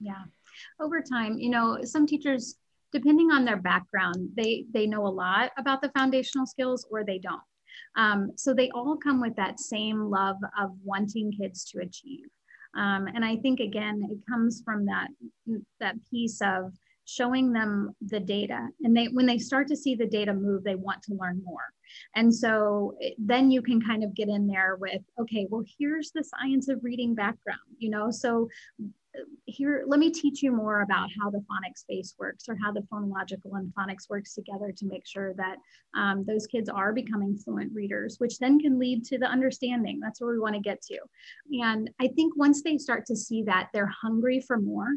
Yeah. 0.00 0.24
Over 0.80 1.02
time, 1.02 1.38
you 1.38 1.50
know, 1.50 1.78
some 1.84 2.06
teachers, 2.06 2.56
depending 2.92 3.30
on 3.30 3.44
their 3.44 3.56
background, 3.56 4.30
they 4.34 4.64
they 4.72 4.86
know 4.86 5.06
a 5.06 5.08
lot 5.08 5.52
about 5.58 5.82
the 5.82 5.90
foundational 5.90 6.46
skills 6.46 6.86
or 6.90 7.04
they 7.04 7.18
don't. 7.18 7.42
Um, 7.96 8.32
so 8.36 8.54
they 8.54 8.70
all 8.70 8.96
come 8.96 9.20
with 9.20 9.36
that 9.36 9.60
same 9.60 10.10
love 10.10 10.36
of 10.58 10.70
wanting 10.82 11.32
kids 11.32 11.64
to 11.70 11.80
achieve. 11.80 12.26
Um, 12.76 13.06
and 13.14 13.24
I 13.24 13.36
think 13.36 13.60
again, 13.60 14.06
it 14.10 14.18
comes 14.30 14.62
from 14.64 14.86
that 14.86 15.08
that 15.80 15.96
piece 16.10 16.40
of 16.42 16.72
showing 17.06 17.52
them 17.52 17.94
the 18.00 18.20
data. 18.20 18.68
And 18.82 18.96
they 18.96 19.06
when 19.06 19.26
they 19.26 19.38
start 19.38 19.68
to 19.68 19.76
see 19.76 19.94
the 19.94 20.06
data 20.06 20.34
move 20.34 20.64
they 20.64 20.74
want 20.74 21.02
to 21.04 21.14
learn 21.14 21.40
more. 21.44 21.72
And 22.14 22.34
so 22.34 22.96
then 23.16 23.50
you 23.50 23.62
can 23.62 23.80
kind 23.80 24.02
of 24.02 24.14
get 24.14 24.28
in 24.28 24.46
there 24.46 24.76
with 24.80 25.02
okay 25.20 25.46
well 25.48 25.64
here's 25.78 26.10
the 26.12 26.24
science 26.24 26.68
of 26.68 26.80
reading 26.82 27.14
background 27.14 27.60
you 27.78 27.90
know? 27.90 28.10
So 28.10 28.48
here 29.44 29.84
let 29.86 30.00
me 30.00 30.10
teach 30.10 30.42
you 30.42 30.52
more 30.52 30.82
about 30.82 31.08
how 31.20 31.30
the 31.30 31.38
phonics 31.38 31.78
space 31.78 32.14
works 32.18 32.44
or 32.48 32.56
how 32.62 32.72
the 32.72 32.82
phonological 32.92 33.52
and 33.54 33.72
phonics 33.74 34.08
works 34.08 34.34
together 34.34 34.72
to 34.76 34.86
make 34.86 35.06
sure 35.06 35.34
that 35.34 35.56
um, 35.94 36.24
those 36.26 36.46
kids 36.46 36.68
are 36.68 36.92
becoming 36.92 37.36
fluent 37.36 37.72
readers 37.74 38.16
which 38.18 38.38
then 38.38 38.58
can 38.58 38.78
lead 38.78 39.04
to 39.04 39.18
the 39.18 39.26
understanding 39.26 40.00
that's 40.00 40.20
where 40.20 40.32
we 40.32 40.38
want 40.38 40.54
to 40.54 40.60
get 40.60 40.80
to 40.82 40.98
and 41.62 41.90
i 42.00 42.08
think 42.08 42.36
once 42.36 42.62
they 42.62 42.78
start 42.78 43.04
to 43.06 43.16
see 43.16 43.42
that 43.42 43.68
they're 43.72 43.92
hungry 44.02 44.40
for 44.40 44.58
more 44.58 44.88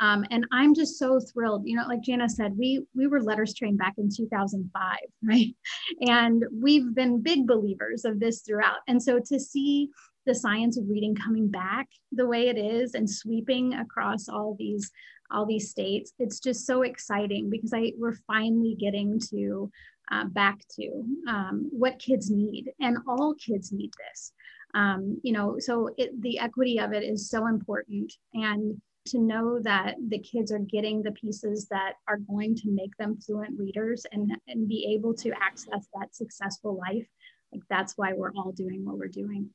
um, 0.00 0.24
and 0.30 0.46
I'm 0.50 0.74
just 0.74 0.98
so 0.98 1.20
thrilled. 1.20 1.62
You 1.66 1.76
know, 1.76 1.86
like 1.86 2.00
Jana 2.00 2.28
said, 2.28 2.56
we 2.56 2.82
we 2.94 3.06
were 3.06 3.20
LETRS 3.20 3.54
trained 3.54 3.78
back 3.78 3.94
in 3.98 4.08
2005, 4.10 4.96
right? 5.22 5.54
And 6.00 6.44
we've 6.52 6.94
been 6.94 7.22
big 7.22 7.46
believers 7.46 8.04
of 8.04 8.18
this 8.18 8.40
throughout. 8.40 8.78
And 8.88 9.00
so 9.00 9.20
to 9.26 9.38
see 9.38 9.90
the 10.30 10.34
science 10.36 10.78
of 10.78 10.88
reading 10.88 11.16
coming 11.16 11.48
back 11.48 11.88
the 12.12 12.26
way 12.26 12.48
it 12.48 12.56
is 12.56 12.94
and 12.94 13.10
sweeping 13.10 13.74
across 13.74 14.28
all 14.28 14.54
these 14.56 14.92
all 15.32 15.46
these 15.46 15.70
states, 15.70 16.12
it's 16.18 16.40
just 16.40 16.66
so 16.66 16.82
exciting 16.82 17.50
because 17.50 17.72
I 17.72 17.92
we're 17.98 18.18
finally 18.26 18.76
getting 18.78 19.20
to 19.30 19.70
uh, 20.12 20.24
back 20.24 20.58
to 20.76 21.04
um, 21.28 21.68
what 21.70 21.98
kids 21.98 22.30
need, 22.30 22.72
and 22.80 22.98
all 23.08 23.34
kids 23.34 23.72
need 23.72 23.92
this. 23.98 24.32
Um, 24.74 25.20
you 25.22 25.32
know, 25.32 25.56
so 25.58 25.90
it, 25.96 26.20
the 26.20 26.38
equity 26.38 26.78
of 26.78 26.92
it 26.92 27.02
is 27.04 27.30
so 27.30 27.46
important, 27.46 28.12
and 28.34 28.80
to 29.06 29.18
know 29.18 29.60
that 29.62 29.96
the 30.08 30.18
kids 30.18 30.52
are 30.52 30.58
getting 30.58 31.02
the 31.02 31.12
pieces 31.12 31.66
that 31.70 31.94
are 32.06 32.18
going 32.18 32.54
to 32.54 32.70
make 32.70 32.96
them 32.98 33.16
fluent 33.16 33.58
readers 33.58 34.04
and, 34.12 34.30
and 34.46 34.68
be 34.68 34.94
able 34.94 35.14
to 35.14 35.32
access 35.40 35.86
that 35.94 36.14
successful 36.14 36.76
life 36.76 37.08
like 37.50 37.62
that's 37.70 37.94
why 37.96 38.12
we're 38.12 38.32
all 38.36 38.52
doing 38.52 38.84
what 38.84 38.98
we're 38.98 39.08
doing 39.08 39.48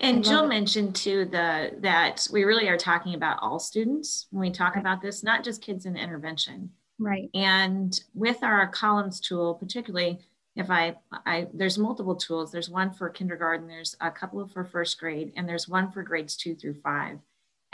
and 0.00 0.24
jill 0.24 0.44
it. 0.44 0.48
mentioned 0.48 0.94
too 0.94 1.24
the 1.26 1.72
that 1.80 2.26
we 2.32 2.44
really 2.44 2.68
are 2.68 2.76
talking 2.76 3.14
about 3.14 3.38
all 3.40 3.58
students 3.58 4.26
when 4.30 4.40
we 4.40 4.50
talk 4.50 4.74
right. 4.74 4.80
about 4.80 5.00
this 5.00 5.22
not 5.22 5.44
just 5.44 5.62
kids 5.62 5.86
in 5.86 5.96
intervention 5.96 6.70
right 6.98 7.30
and 7.34 8.00
with 8.14 8.42
our 8.42 8.66
columns 8.68 9.20
tool 9.20 9.54
particularly 9.54 10.18
if 10.56 10.70
I, 10.70 10.94
I 11.26 11.48
there's 11.52 11.78
multiple 11.78 12.14
tools 12.14 12.52
there's 12.52 12.70
one 12.70 12.92
for 12.92 13.08
kindergarten 13.08 13.66
there's 13.66 13.96
a 14.00 14.10
couple 14.10 14.46
for 14.48 14.64
first 14.64 14.98
grade 14.98 15.32
and 15.36 15.48
there's 15.48 15.68
one 15.68 15.90
for 15.90 16.02
grades 16.02 16.36
two 16.36 16.54
through 16.54 16.74
five 16.74 17.18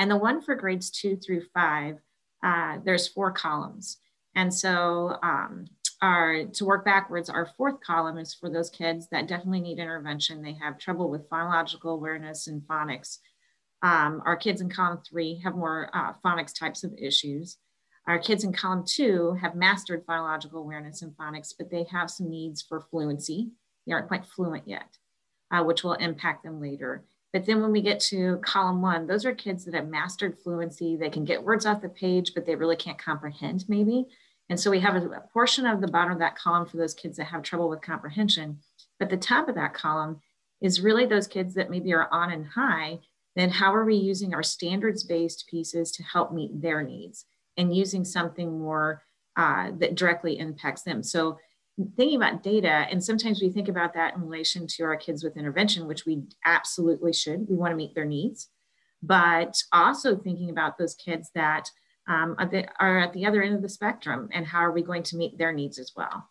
and 0.01 0.11
the 0.11 0.17
one 0.17 0.41
for 0.41 0.55
grades 0.55 0.91
two 0.91 1.17
through 1.17 1.43
five, 1.53 1.99
uh, 2.43 2.79
there's 2.83 3.07
four 3.07 3.33
columns. 3.33 3.99
And 4.35 4.53
so 4.53 5.19
um, 5.23 5.67
our, 6.03 6.47
to 6.47 6.65
work 6.65 6.85
backwards, 6.85 7.29
our 7.29 7.47
fourth 7.57 7.81
column 7.81 8.19
is 8.19 8.35
for 8.35 8.49
those 8.49 8.71
kids 8.71 9.09
that 9.11 9.29
definitely 9.29 9.61
need 9.61 9.79
intervention. 9.79 10.43
They 10.43 10.55
have 10.55 10.79
trouble 10.79 11.11
with 11.11 11.29
phonological 11.29 11.93
awareness 11.93 12.47
and 12.47 12.63
phonics. 12.63 13.19
Um, 13.83 14.23
our 14.25 14.37
kids 14.37 14.61
in 14.61 14.71
column 14.71 15.01
three 15.09 15.41
have 15.45 15.55
more 15.55 15.91
uh, 15.95 16.13
phonics 16.25 16.59
types 16.59 16.85
of 16.85 16.93
issues. 16.99 17.59
Our 18.07 18.19
kids 18.19 18.45
in 18.45 18.53
column 18.53 18.85
two 18.87 19.37
have 19.41 19.55
mastered 19.55 20.07
phonological 20.07 20.55
awareness 20.55 21.03
and 21.03 21.13
phonics, 21.13 21.53
but 21.57 21.71
they 21.71 21.85
have 21.91 22.11
some 22.11 22.31
needs 22.31 22.63
for 22.63 22.81
fluency. 22.81 23.51
They 23.87 23.93
aren't 23.93 24.09
quite 24.09 24.27
fluent 24.27 24.67
yet, 24.67 24.97
uh, 25.51 25.63
which 25.65 25.85
will 25.85 25.95
impact 25.95 26.45
them 26.45 26.61
later. 26.61 27.05
But 27.33 27.47
then 27.47 27.63
when 27.63 27.73
we 27.73 27.83
get 27.83 28.01
to 28.01 28.39
column 28.39 28.83
one, 28.83 29.07
those 29.07 29.25
are 29.25 29.35
kids 29.35 29.65
that 29.65 29.75
have 29.75 29.89
mastered 29.89 30.39
fluency. 30.43 30.97
They 30.97 31.11
can 31.11 31.25
get 31.25 31.43
words 31.43 31.65
off 31.67 31.83
the 31.83 31.89
page, 31.89 32.33
but 32.35 32.45
they 32.45 32.57
really 32.57 32.77
can't 32.77 32.99
comprehend 32.99 33.65
maybe. 33.69 34.07
And 34.51 34.59
so 34.59 34.71
we 34.71 34.81
have 34.81 34.97
a, 34.97 35.07
a 35.11 35.21
portion 35.33 35.65
of 35.65 35.81
the 35.81 35.89
bottom 35.89 36.13
of 36.13 36.19
that 36.19 36.37
column 36.37 36.67
for 36.67 36.77
those 36.77 36.93
kids 36.93 37.17
that 37.17 37.25
have 37.27 37.43
trouble 37.43 37.71
with 37.71 37.81
comprehension. 37.81 38.59
But 38.99 39.09
the 39.09 39.17
top 39.17 39.49
of 39.49 39.55
that 39.55 39.73
column 39.73 40.21
is 40.61 40.83
really 40.83 41.07
those 41.07 41.29
kids 41.29 41.55
that 41.55 41.71
maybe 41.71 41.95
are 41.95 42.13
on 42.13 42.33
and 42.33 42.47
high. 42.47 42.99
Then 43.37 43.49
how 43.49 43.73
are 43.73 43.85
we 43.85 43.95
using 43.95 44.35
our 44.35 44.43
standards 44.43 45.05
based 45.05 45.47
pieces 45.49 45.93
to 45.93 46.03
help 46.03 46.33
meet 46.35 46.61
their 46.61 46.83
needs 46.83 47.25
and 47.57 47.75
using 47.75 48.05
something 48.05 48.59
more 48.59 49.05
uh, 49.37 49.71
that 49.79 49.95
directly 49.95 50.39
impacts 50.39 50.83
them? 50.83 51.05
So 51.05 51.39
thinking 51.97 52.17
about 52.17 52.43
data, 52.43 52.69
and 52.91 53.03
sometimes 53.03 53.41
we 53.41 53.51
think 53.51 53.69
about 53.69 53.95
that 53.95 54.15
in 54.17 54.23
relation 54.23 54.67
to 54.67 54.83
our 54.83 54.97
kids 54.97 55.23
with 55.23 55.37
intervention, 55.37 55.87
which 55.87 56.05
we 56.05 56.25
absolutely 56.45 57.13
should. 57.13 57.49
We 57.49 57.57
want 57.57 57.71
to 57.71 57.77
meet 57.77 57.95
their 57.95 58.05
needs, 58.05 58.49
but 59.01 59.63
also 59.73 60.17
thinking 60.17 60.51
about 60.51 60.77
those 60.77 60.97
kids 60.97 61.31
that 61.37 61.71
um, 62.11 62.35
are 62.81 62.99
at 62.99 63.13
the 63.13 63.25
other 63.25 63.41
end 63.41 63.55
of 63.55 63.63
the 63.63 63.69
spectrum 63.69 64.29
and 64.33 64.45
how 64.45 64.59
are 64.59 64.73
we 64.73 64.83
going 64.83 65.05
to 65.05 65.17
meet 65.17 65.39
their 65.39 65.53
needs 65.53 65.79
as 65.79 65.93
well. 65.97 66.29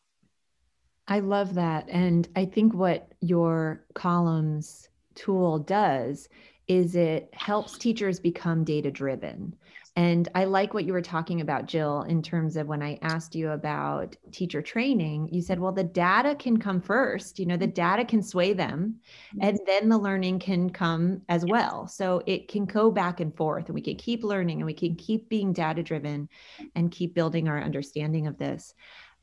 I 1.08 1.22
love 1.22 1.56
that. 1.56 1.88
And 1.90 2.28
I 2.36 2.46
think 2.46 2.74
what 2.74 3.14
your 3.22 3.86
columns 3.96 4.90
tool 5.16 5.60
does 5.60 6.28
is 6.70 6.96
it 6.96 7.30
helps 7.34 7.78
teachers 7.78 8.20
become 8.20 8.64
data 8.64 8.92
driven. 8.92 9.56
And 9.96 10.30
I 10.36 10.46
like 10.46 10.74
what 10.74 10.86
you 10.86 10.94
were 10.94 11.02
talking 11.02 11.42
about, 11.42 11.66
Jill, 11.66 12.04
in 12.04 12.22
terms 12.22 12.56
of 12.56 12.68
when 12.68 12.82
I 12.82 13.00
asked 13.02 13.36
you 13.36 13.50
about 13.50 14.16
teacher 14.32 14.62
training, 14.62 15.28
you 15.30 15.42
said, 15.42 15.60
well, 15.60 15.74
the 15.74 15.84
data 15.84 16.36
can 16.36 16.58
come 16.58 16.80
first. 16.80 17.40
You 17.40 17.48
know, 17.48 17.58
the 17.58 17.68
data 17.68 18.06
can 18.06 18.22
sway 18.22 18.54
them, 18.54 18.96
mm-hmm. 19.36 19.48
and 19.48 19.60
then 19.66 19.90
the 19.90 19.98
learning 19.98 20.40
can 20.40 20.70
come 20.70 21.22
as 21.28 21.44
well. 21.44 21.88
So 21.88 22.22
it 22.28 22.48
can 22.48 22.66
go 22.66 22.92
back 22.92 23.20
and 23.20 23.36
forth, 23.36 23.66
and 23.66 23.76
we 23.76 23.82
can 23.82 23.96
keep 23.96 24.24
learning 24.24 24.60
and 24.60 24.66
we 24.66 24.74
can 24.74 24.96
keep 24.96 25.28
being 25.28 25.52
data 25.52 25.84
driven 25.84 26.30
and 26.76 26.92
keep 26.92 27.14
building 27.14 27.50
our 27.50 27.62
understanding 27.62 28.28
of 28.28 28.38
this. 28.38 28.76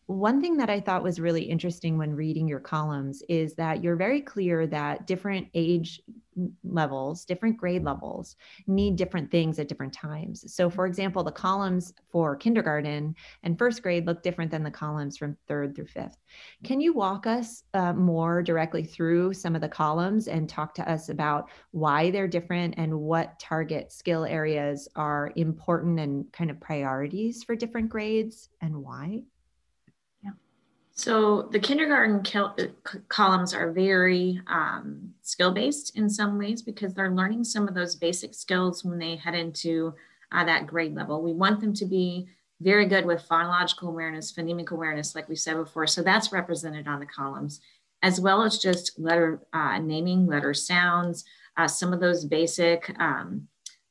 One 0.06 0.40
thing 0.40 0.56
that 0.58 0.70
I 0.70 0.80
thought 0.80 1.02
was 1.02 1.18
really 1.18 1.42
interesting 1.42 1.98
when 1.98 2.14
reading 2.14 2.46
your 2.46 2.60
columns 2.60 3.24
is 3.28 3.54
that 3.54 3.82
you're 3.82 3.96
very 3.96 4.20
clear 4.20 4.64
that 4.68 5.04
different 5.04 5.48
age 5.52 6.00
levels, 6.62 7.24
different 7.24 7.56
grade 7.56 7.82
levels 7.82 8.36
need 8.68 8.94
different 8.94 9.32
things 9.32 9.58
at 9.58 9.66
different 9.66 9.92
times. 9.92 10.54
So, 10.54 10.70
for 10.70 10.86
example, 10.86 11.24
the 11.24 11.32
columns 11.32 11.92
for 12.12 12.36
kindergarten 12.36 13.16
and 13.42 13.58
first 13.58 13.82
grade 13.82 14.06
look 14.06 14.22
different 14.22 14.52
than 14.52 14.62
the 14.62 14.70
columns 14.70 15.16
from 15.16 15.36
third 15.48 15.74
through 15.74 15.86
fifth. 15.86 16.18
Can 16.62 16.80
you 16.80 16.92
walk 16.92 17.26
us 17.26 17.64
uh, 17.74 17.92
more 17.92 18.44
directly 18.44 18.84
through 18.84 19.32
some 19.34 19.56
of 19.56 19.60
the 19.60 19.68
columns 19.68 20.28
and 20.28 20.48
talk 20.48 20.72
to 20.74 20.88
us 20.88 21.08
about 21.08 21.50
why 21.72 22.12
they're 22.12 22.28
different 22.28 22.74
and 22.76 22.96
what 22.96 23.40
target 23.40 23.90
skill 23.90 24.24
areas 24.24 24.88
are 24.94 25.32
important 25.34 25.98
and 25.98 26.30
kind 26.32 26.50
of 26.50 26.60
priorities 26.60 27.42
for 27.42 27.56
different 27.56 27.88
grades 27.88 28.50
and 28.60 28.76
why? 28.76 29.22
So 30.96 31.42
the 31.52 31.58
kindergarten 31.58 32.22
columns 33.08 33.52
are 33.52 33.70
very 33.70 34.40
um, 34.46 35.10
skill 35.20 35.52
based 35.52 35.96
in 35.96 36.08
some 36.08 36.38
ways 36.38 36.62
because 36.62 36.94
they're 36.94 37.10
learning 37.10 37.44
some 37.44 37.68
of 37.68 37.74
those 37.74 37.94
basic 37.94 38.34
skills 38.34 38.82
when 38.82 38.98
they 38.98 39.16
head 39.16 39.34
into 39.34 39.94
uh, 40.32 40.44
that 40.46 40.66
grade 40.66 40.94
level. 40.94 41.22
We 41.22 41.34
want 41.34 41.60
them 41.60 41.74
to 41.74 41.84
be 41.84 42.28
very 42.62 42.86
good 42.86 43.04
with 43.04 43.28
phonological 43.28 43.88
awareness, 43.88 44.32
phonemic 44.32 44.70
awareness, 44.70 45.14
like 45.14 45.28
we 45.28 45.36
said 45.36 45.56
before. 45.56 45.86
So 45.86 46.02
that's 46.02 46.32
represented 46.32 46.88
on 46.88 47.00
the 47.00 47.06
columns, 47.06 47.60
as 48.02 48.18
well 48.18 48.42
as 48.42 48.58
just 48.58 48.98
letter 48.98 49.42
uh, 49.52 49.78
naming, 49.78 50.26
letter 50.26 50.54
sounds, 50.54 51.26
uh, 51.58 51.68
some 51.68 51.92
of 51.92 52.00
those 52.00 52.24
basic 52.24 52.90
um, 52.98 53.48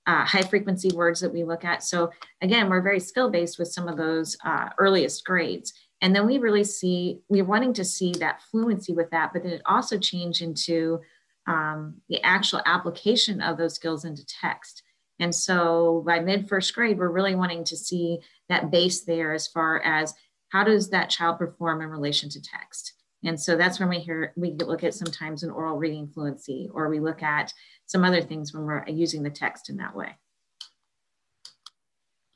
uh, 0.08 0.26
high 0.26 0.42
frequency 0.42 0.90
words 0.96 1.20
that 1.20 1.34
we 1.34 1.44
look 1.44 1.64
at. 1.64 1.84
So 1.84 2.12
again, 2.42 2.68
we're 2.68 2.82
very 2.82 3.00
skill 3.00 3.30
based 3.30 3.60
with 3.60 3.68
some 3.68 3.88
of 3.88 3.98
those 3.98 4.36
uh, 4.44 4.70
earliest 4.80 5.24
grades. 5.24 5.74
And 6.02 6.16
then 6.16 6.28
we 6.28 6.38
really 6.38 6.64
see, 6.64 7.20
we're 7.30 7.46
wanting 7.46 7.74
to 7.74 7.86
see 7.86 8.12
that 8.14 8.42
fluency 8.52 8.94
with 8.94 9.10
that, 9.12 9.32
but 9.34 9.44
then 9.44 9.54
it 9.54 9.62
also 9.66 9.98
changed 9.98 10.42
into 10.42 11.00
um, 11.48 11.96
the 12.10 12.22
actual 12.24 12.62
application 12.66 13.42
of 13.42 13.58
those 13.58 13.76
skills 13.76 14.06
into 14.06 14.26
text. 14.26 14.84
And 15.20 15.34
so 15.34 16.04
by 16.06 16.20
mid 16.20 16.50
first 16.50 16.74
grade, 16.76 16.98
we're 16.98 17.10
really 17.10 17.36
wanting 17.36 17.64
to 17.66 17.78
see 17.78 18.20
that 18.50 18.72
base 18.72 19.06
there 19.06 19.34
as 19.34 19.48
far 19.48 19.82
as 19.82 20.14
how 20.50 20.64
does 20.64 20.90
that 20.90 21.10
child 21.10 21.38
perform 21.38 21.82
in 21.82 21.90
relation 21.90 22.30
to 22.30 22.42
text. 22.42 22.94
And 23.24 23.40
so 23.40 23.56
that's 23.56 23.80
when 23.80 23.90
we 23.90 24.00
hear, 24.00 24.34
we 24.36 24.52
look 24.52 24.84
at 24.84 24.94
sometimes 24.94 25.44
an 25.44 25.50
oral 25.50 25.78
reading 25.78 26.08
fluency, 26.08 26.70
or 26.74 26.90
we 26.90 27.00
look 27.00 27.24
at 27.24 27.52
some 27.86 28.04
other 28.04 28.22
things 28.22 28.54
when 28.54 28.64
we're 28.64 28.86
using 28.88 29.24
the 29.24 29.30
text 29.30 29.70
in 29.70 29.78
that 29.78 29.96
way. 29.96 30.16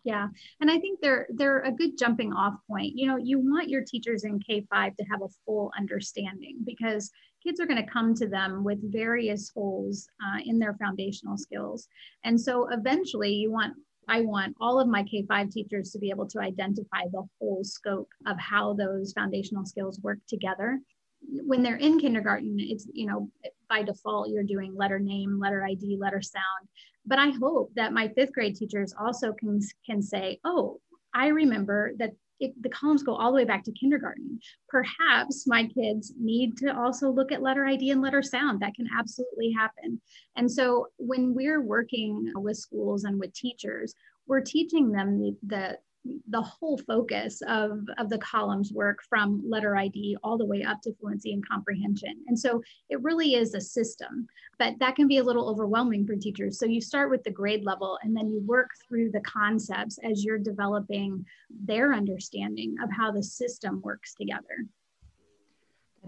Yeah, 0.04 0.28
and 0.62 0.72
I 0.72 0.80
think 0.80 1.00
they're 1.02 1.28
they're 1.34 1.62
a 1.62 1.72
good 1.72 1.98
jumping 1.98 2.32
off 2.34 2.56
point. 2.70 2.94
You 2.96 3.08
know, 3.08 3.18
you 3.18 3.40
want 3.40 3.70
your 3.70 3.84
teachers 3.84 4.24
in 4.24 4.40
K5 4.40 4.96
to 4.96 5.04
have 5.12 5.22
a 5.22 5.34
full 5.46 5.72
understanding 5.78 6.60
because 6.66 7.12
kids 7.44 7.60
are 7.60 7.66
going 7.66 7.84
to 7.84 7.92
come 7.92 8.14
to 8.16 8.28
them 8.28 8.64
with 8.64 8.92
various 8.92 9.50
holes 9.50 10.08
uh, 10.24 10.40
in 10.46 10.60
their 10.60 10.76
foundational 10.76 11.38
skills. 11.38 11.88
And 12.24 12.40
so 12.40 12.68
eventually 12.72 13.34
you 13.34 13.52
want 13.52 13.74
I 14.08 14.22
want 14.22 14.56
all 14.60 14.80
of 14.80 14.88
my 14.88 15.04
K5 15.04 15.52
teachers 15.52 15.92
to 15.92 16.00
be 16.00 16.10
able 16.10 16.28
to 16.30 16.40
identify 16.40 17.04
the 17.12 17.24
whole 17.40 17.64
scope 17.64 18.10
of 18.26 18.40
how 18.40 18.74
those 18.74 19.14
foundational 19.14 19.66
skills 19.66 20.00
work 20.02 20.18
together. 20.28 20.80
When 21.22 21.62
they're 21.62 21.76
in 21.76 22.00
kindergarten, 22.00 22.56
it's, 22.60 22.88
you 22.92 23.06
know, 23.06 23.30
by 23.70 23.84
default, 23.84 24.30
you're 24.30 24.44
doing 24.44 24.76
letter 24.76 24.98
name, 24.98 25.40
letter 25.40 25.64
ID, 25.64 25.98
letter 26.00 26.24
sound 26.24 26.68
but 27.10 27.20
I 27.20 27.32
hope 27.32 27.72
that 27.76 27.92
my 27.92 28.08
fifth 28.10 28.34
grade 28.34 28.56
teachers 28.56 28.94
also 28.98 29.34
can, 29.34 29.60
can 29.84 30.02
say, 30.02 30.40
oh, 30.46 30.80
I 31.14 31.28
remember 31.28 31.94
that 31.98 32.12
it, 32.40 32.54
the 32.62 32.70
columns 32.70 33.04
go 33.04 33.16
all 33.16 33.32
the 33.32 33.36
way 33.36 33.44
back 33.44 33.64
to 33.66 33.72
kindergarten. 33.72 34.40
Perhaps 34.70 35.46
my 35.48 35.66
kids 35.66 36.14
need 36.18 36.56
to 36.58 36.74
also 36.78 37.10
look 37.10 37.32
at 37.32 37.42
letter 37.42 37.66
ID 37.66 37.90
and 37.90 38.02
letter 38.02 38.22
sound. 38.22 38.62
That 38.62 38.76
can 38.76 38.88
absolutely 38.98 39.52
happen. 39.52 40.00
And 40.38 40.50
so 40.50 40.88
when 40.98 41.34
we're 41.34 41.62
working 41.62 42.32
with 42.36 42.58
schools 42.58 43.04
and 43.04 43.20
with 43.20 43.34
teachers, 43.34 43.94
we're 44.28 44.42
teaching 44.42 44.92
them 44.92 45.20
the, 45.20 45.36
the 45.48 45.78
the 46.30 46.42
whole 46.42 46.78
focus 46.78 47.42
of, 47.48 47.82
of 47.98 48.10
the 48.10 48.18
columns 48.20 48.72
work 48.72 49.00
from 49.08 49.42
letter 49.48 49.76
ID 49.76 50.18
all 50.24 50.38
the 50.38 50.46
way 50.46 50.64
up 50.64 50.82
to 50.82 50.94
fluency 50.94 51.34
and 51.34 51.48
comprehension. 51.48 52.16
And 52.28 52.38
so 52.38 52.62
it 52.90 53.02
really 53.02 53.36
is 53.36 53.54
a 53.54 53.62
system, 53.62 54.28
but 54.58 54.76
that 54.80 54.96
can 54.96 55.08
be 55.08 55.18
a 55.18 55.24
little 55.24 55.50
overwhelming 55.50 56.06
for 56.06 56.16
teachers. 56.16 56.58
So 56.58 56.66
you 56.66 56.82
start 56.82 57.10
with 57.10 57.24
the 57.24 57.32
grade 57.32 57.66
level 57.66 57.98
and 58.04 58.16
then 58.16 58.30
you 58.30 58.42
work 58.42 58.70
through 58.88 59.12
the 59.12 59.22
concepts 59.22 60.00
as 60.04 60.24
you're 60.24 60.38
developing 60.38 61.26
their 61.50 61.94
understanding 61.94 62.76
of 62.82 62.90
how 62.92 63.12
the 63.12 63.24
system 63.24 63.82
works 63.84 64.14
together. 64.16 64.66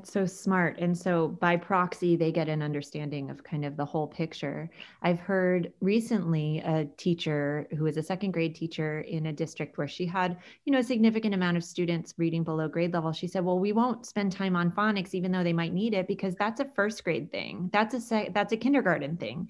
So 0.03 0.25
smart. 0.25 0.77
And 0.79 0.98
so 0.98 1.27
by 1.27 1.58
proxy, 1.58 2.15
they 2.15 2.31
get 2.31 2.50
an 2.50 2.62
understanding 2.62 3.29
of 3.29 3.43
kind 3.43 3.65
of 3.65 3.77
the 3.77 3.86
whole 3.86 4.08
picture. 4.08 4.70
I've 5.01 5.20
heard 5.20 5.72
recently 5.81 6.60
a 6.60 6.86
teacher 6.98 7.67
who 7.77 7.86
is 7.86 7.98
a 7.98 8.03
second 8.03 8.31
grade 8.31 8.55
teacher 8.55 9.01
in 9.01 9.27
a 9.27 9.34
district 9.34 9.77
where 9.77 9.88
she 9.88 10.05
had, 10.05 10.38
you 10.65 10.74
know, 10.74 10.79
a 10.79 10.84
significant 10.84 11.34
amount 11.34 11.58
of 11.58 11.63
students 11.63 12.13
reading 12.17 12.43
below 12.43 12.67
grade 12.67 12.93
level. 12.93 13.12
She 13.12 13.27
said, 13.27 13.46
well, 13.46 13.60
we 13.60 13.74
won't 13.74 14.05
spend 14.05 14.31
time 14.31 14.55
on 14.55 14.72
phonics, 14.72 15.13
even 15.13 15.31
though 15.31 15.43
they 15.43 15.53
might 15.53 15.74
need 15.74 15.93
it, 15.93 16.08
because 16.08 16.36
that's 16.36 16.60
a 16.60 16.65
first 16.75 17.03
grade 17.03 17.31
thing. 17.31 17.70
That's 17.72 17.93
a, 17.93 18.01
se- 18.01 18.31
that's 18.34 18.53
a 18.53 18.58
kindergarten 18.58 19.17
thing. 19.17 19.50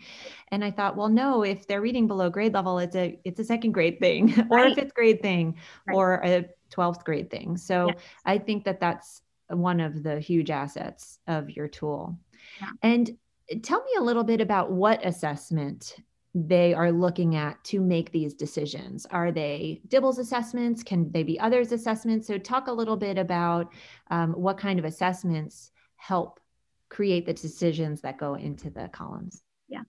And 0.49 0.63
I 0.63 0.71
thought, 0.71 0.97
well, 0.97 1.09
no, 1.09 1.43
if 1.43 1.67
they're 1.67 1.81
reading 1.81 2.07
below 2.07 2.29
grade 2.29 2.53
level, 2.53 2.79
it's 2.79 2.95
a, 2.95 3.19
it's 3.23 3.39
a 3.39 3.45
second 3.45 3.71
grade 3.71 3.99
thing 3.99 4.33
or 4.49 4.57
right. 4.57 4.71
a 4.71 4.75
fifth 4.75 4.93
grade 4.93 5.21
thing 5.21 5.57
right. 5.87 5.95
or 5.95 6.21
a 6.23 6.45
12th 6.71 7.03
grade 7.03 7.29
thing. 7.29 7.57
So 7.57 7.87
yes. 7.87 7.97
I 8.25 8.37
think 8.37 8.63
that 8.65 8.79
that's 8.79 9.21
one 9.51 9.79
of 9.79 10.03
the 10.03 10.19
huge 10.19 10.49
assets 10.49 11.19
of 11.27 11.49
your 11.49 11.67
tool. 11.67 12.17
Yeah. 12.59 12.69
And 12.81 13.17
tell 13.63 13.83
me 13.83 13.91
a 13.97 14.01
little 14.01 14.23
bit 14.23 14.41
about 14.41 14.71
what 14.71 15.05
assessment 15.05 15.95
they 16.33 16.73
are 16.73 16.91
looking 16.91 17.35
at 17.35 17.61
to 17.65 17.81
make 17.81 18.11
these 18.11 18.33
decisions. 18.33 19.05
Are 19.07 19.31
they 19.31 19.81
DIBELS 19.89 20.17
assessments? 20.17 20.81
Can 20.81 21.11
they 21.11 21.23
be 21.23 21.39
others 21.39 21.73
assessments? 21.73 22.27
So, 22.27 22.37
talk 22.37 22.67
a 22.67 22.71
little 22.71 22.95
bit 22.95 23.17
about 23.17 23.73
um, 24.09 24.31
what 24.33 24.57
kind 24.57 24.79
of 24.79 24.85
assessments 24.85 25.71
help 25.97 26.39
create 26.89 27.25
the 27.25 27.33
decisions 27.33 28.01
that 28.01 28.17
go 28.17 28.35
into 28.35 28.69
the 28.69 28.87
columns. 28.89 29.43
Yeah. 29.67 29.83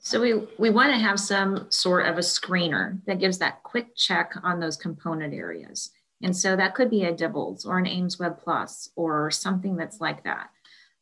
So 0.00 0.20
we, 0.20 0.46
we 0.58 0.70
want 0.70 0.92
to 0.92 0.98
have 0.98 1.20
some 1.20 1.66
sort 1.70 2.06
of 2.06 2.16
a 2.16 2.22
screener 2.22 2.98
that 3.06 3.18
gives 3.18 3.38
that 3.38 3.62
quick 3.62 3.94
check 3.94 4.32
on 4.42 4.58
those 4.58 4.76
component 4.76 5.34
areas. 5.34 5.90
And 6.22 6.36
so 6.36 6.56
that 6.56 6.74
could 6.74 6.90
be 6.90 7.04
a 7.04 7.12
DIBELS 7.12 7.64
or 7.64 7.78
an 7.78 7.86
aimswebPlus 7.86 8.90
or 8.96 9.30
something 9.30 9.76
that's 9.76 10.00
like 10.00 10.22
that, 10.24 10.50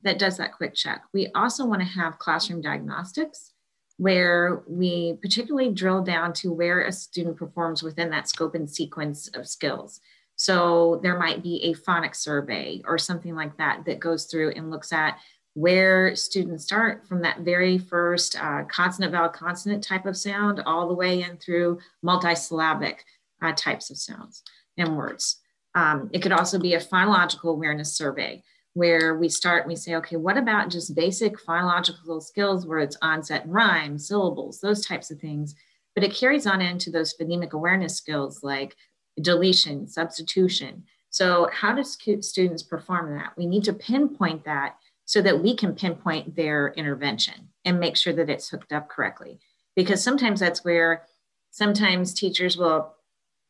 that 0.02 0.18
does 0.18 0.36
that 0.36 0.54
quick 0.54 0.74
check. 0.74 1.02
We 1.12 1.28
also 1.34 1.66
want 1.66 1.82
to 1.82 1.88
have 1.88 2.18
classroom 2.18 2.60
diagnostics 2.60 3.52
where 3.96 4.62
we 4.68 5.18
particularly 5.20 5.72
drill 5.72 6.02
down 6.02 6.32
to 6.32 6.52
where 6.52 6.82
a 6.82 6.92
student 6.92 7.36
performs 7.36 7.82
within 7.82 8.10
that 8.10 8.28
scope 8.28 8.54
and 8.54 8.70
sequence 8.70 9.28
of 9.34 9.48
skills. 9.48 10.00
So 10.36 11.00
there 11.02 11.18
might 11.18 11.42
be 11.42 11.64
a 11.64 11.74
phonics 11.74 12.16
survey 12.16 12.80
or 12.84 12.96
something 12.96 13.34
like 13.34 13.56
that 13.56 13.82
that 13.86 13.98
goes 13.98 14.26
through 14.26 14.52
and 14.52 14.70
looks 14.70 14.92
at 14.92 15.18
where 15.54 16.14
students 16.14 16.62
start 16.62 17.08
from 17.08 17.22
that 17.22 17.40
very 17.40 17.76
first 17.76 18.40
uh, 18.40 18.62
consonant 18.70 19.10
vowel 19.10 19.28
consonant 19.28 19.82
type 19.82 20.06
of 20.06 20.16
sound 20.16 20.62
all 20.64 20.86
the 20.86 20.94
way 20.94 21.22
in 21.22 21.36
through 21.38 21.80
multisyllabic 22.04 22.98
uh, 23.42 23.52
types 23.56 23.90
of 23.90 23.96
sounds 23.96 24.44
and 24.78 24.96
words. 24.96 25.36
Um, 25.74 26.10
it 26.12 26.22
could 26.22 26.32
also 26.32 26.58
be 26.58 26.74
a 26.74 26.80
phonological 26.80 27.50
awareness 27.50 27.94
survey 27.94 28.42
where 28.74 29.16
we 29.16 29.28
start 29.28 29.62
and 29.62 29.68
we 29.68 29.76
say, 29.76 29.96
okay, 29.96 30.16
what 30.16 30.36
about 30.36 30.70
just 30.70 30.94
basic 30.94 31.36
phonological 31.36 32.22
skills 32.22 32.66
where 32.66 32.78
it's 32.78 32.96
onset 33.02 33.44
and 33.44 33.52
rhyme, 33.52 33.98
syllables, 33.98 34.60
those 34.60 34.86
types 34.86 35.10
of 35.10 35.18
things. 35.18 35.54
But 35.94 36.04
it 36.04 36.14
carries 36.14 36.46
on 36.46 36.60
into 36.60 36.90
those 36.90 37.14
phonemic 37.16 37.52
awareness 37.52 37.96
skills 37.96 38.44
like 38.44 38.76
deletion, 39.20 39.88
substitution. 39.88 40.84
So, 41.10 41.48
how 41.52 41.74
do 41.74 41.82
students 41.82 42.62
perform 42.62 43.16
that? 43.16 43.32
We 43.36 43.46
need 43.46 43.64
to 43.64 43.72
pinpoint 43.72 44.44
that 44.44 44.76
so 45.06 45.22
that 45.22 45.42
we 45.42 45.56
can 45.56 45.74
pinpoint 45.74 46.36
their 46.36 46.68
intervention 46.76 47.48
and 47.64 47.80
make 47.80 47.96
sure 47.96 48.12
that 48.12 48.30
it's 48.30 48.48
hooked 48.48 48.72
up 48.72 48.88
correctly. 48.88 49.40
Because 49.74 50.04
sometimes 50.04 50.38
that's 50.38 50.64
where 50.64 51.02
sometimes 51.50 52.14
teachers 52.14 52.56
will 52.56 52.94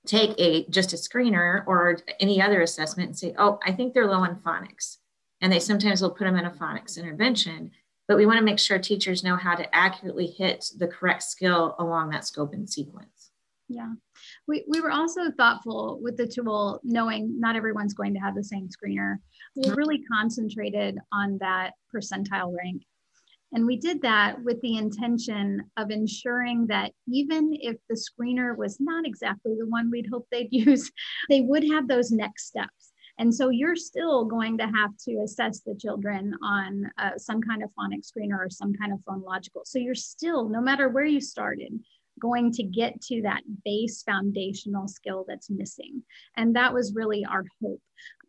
take 0.09 0.35
a 0.39 0.67
just 0.71 0.93
a 0.93 0.97
screener 0.97 1.63
or 1.67 1.99
any 2.21 2.41
other 2.41 2.63
assessment 2.63 3.09
and 3.09 3.19
say, 3.19 3.35
oh, 3.39 3.59
I 3.65 3.73
think 3.73 3.95
they're 3.95 4.07
low 4.07 4.21
on 4.21 4.41
phonics. 4.41 4.97
And 5.41 5.53
they 5.53 5.61
sometimes 5.61 6.03
will 6.03 6.11
put 6.11 6.25
them 6.25 6.37
in 6.37 6.47
a 6.47 6.51
phonics 6.51 6.99
intervention. 6.99 7.71
But 8.09 8.17
we 8.17 8.27
want 8.27 8.39
to 8.39 8.45
make 8.45 8.59
sure 8.59 8.79
teachers 8.79 9.23
know 9.23 9.37
how 9.37 9.55
to 9.55 9.75
accurately 9.75 10.27
hit 10.27 10.65
the 10.79 10.89
correct 10.89 11.23
skill 11.23 11.77
along 11.79 12.11
that 12.11 12.27
scope 12.27 12.55
and 12.55 12.69
sequence. 12.69 13.31
Yeah. 13.69 13.93
We, 14.47 14.65
we 14.67 14.81
were 14.81 14.91
also 14.91 15.31
thoughtful 15.37 16.01
with 16.03 16.17
the 16.17 16.27
tool, 16.27 16.81
knowing 16.83 17.39
not 17.39 17.55
everyone's 17.55 17.93
going 17.93 18.15
to 18.15 18.21
have 18.21 18.35
the 18.35 18.43
same 18.43 18.69
screener. 18.69 19.17
We 19.57 19.65
mm-hmm. 19.65 19.75
really 19.75 20.03
concentrated 20.11 20.99
on 21.13 21.37
that 21.43 21.73
percentile 21.95 22.57
rank 22.57 22.83
and 23.53 23.65
we 23.65 23.77
did 23.77 24.03
that 24.03 24.43
with 24.43 24.61
the 24.61 24.77
intention 24.77 25.63
of 25.77 25.91
ensuring 25.91 26.67
that 26.67 26.93
even 27.09 27.51
if 27.53 27.77
the 27.89 27.97
screener 27.97 28.57
was 28.57 28.79
not 28.79 29.07
exactly 29.07 29.55
the 29.59 29.67
one 29.67 29.91
we'd 29.91 30.09
hoped 30.13 30.31
they'd 30.31 30.49
use, 30.53 30.91
they 31.29 31.41
would 31.41 31.65
have 31.65 31.89
those 31.89 32.11
next 32.11 32.47
steps. 32.47 32.93
And 33.21 33.35
so 33.35 33.49
you're 33.49 33.75
still 33.75 34.25
going 34.25 34.59
to 34.59 34.67
have 34.67 34.91
to 35.07 35.21
assess 35.25 35.61
the 35.61 35.75
children 35.75 36.35
on 36.43 36.89
uh, 36.99 37.17
some 37.17 37.41
kind 37.43 37.65
of 37.65 37.71
phonics 37.71 38.13
screener 38.13 38.39
or 38.39 38.49
some 38.49 38.73
kind 38.75 38.93
of 38.93 39.01
phonological. 39.01 39.63
So 39.65 39.79
you're 39.79 39.97
still, 39.97 40.49
no 40.49 40.61
matter 40.61 40.89
where 40.89 41.05
you 41.05 41.21
started, 41.21 41.81
going 42.21 42.53
to 42.53 42.63
get 42.63 43.01
to 43.03 43.23
that 43.23 43.43
base 43.65 44.03
foundational 44.03 44.87
skill 44.87 45.25
that's 45.27 45.51
missing. 45.51 46.03
And 46.37 46.55
that 46.55 46.73
was 46.73 46.95
really 46.95 47.25
our 47.25 47.45
hope. 47.61 47.81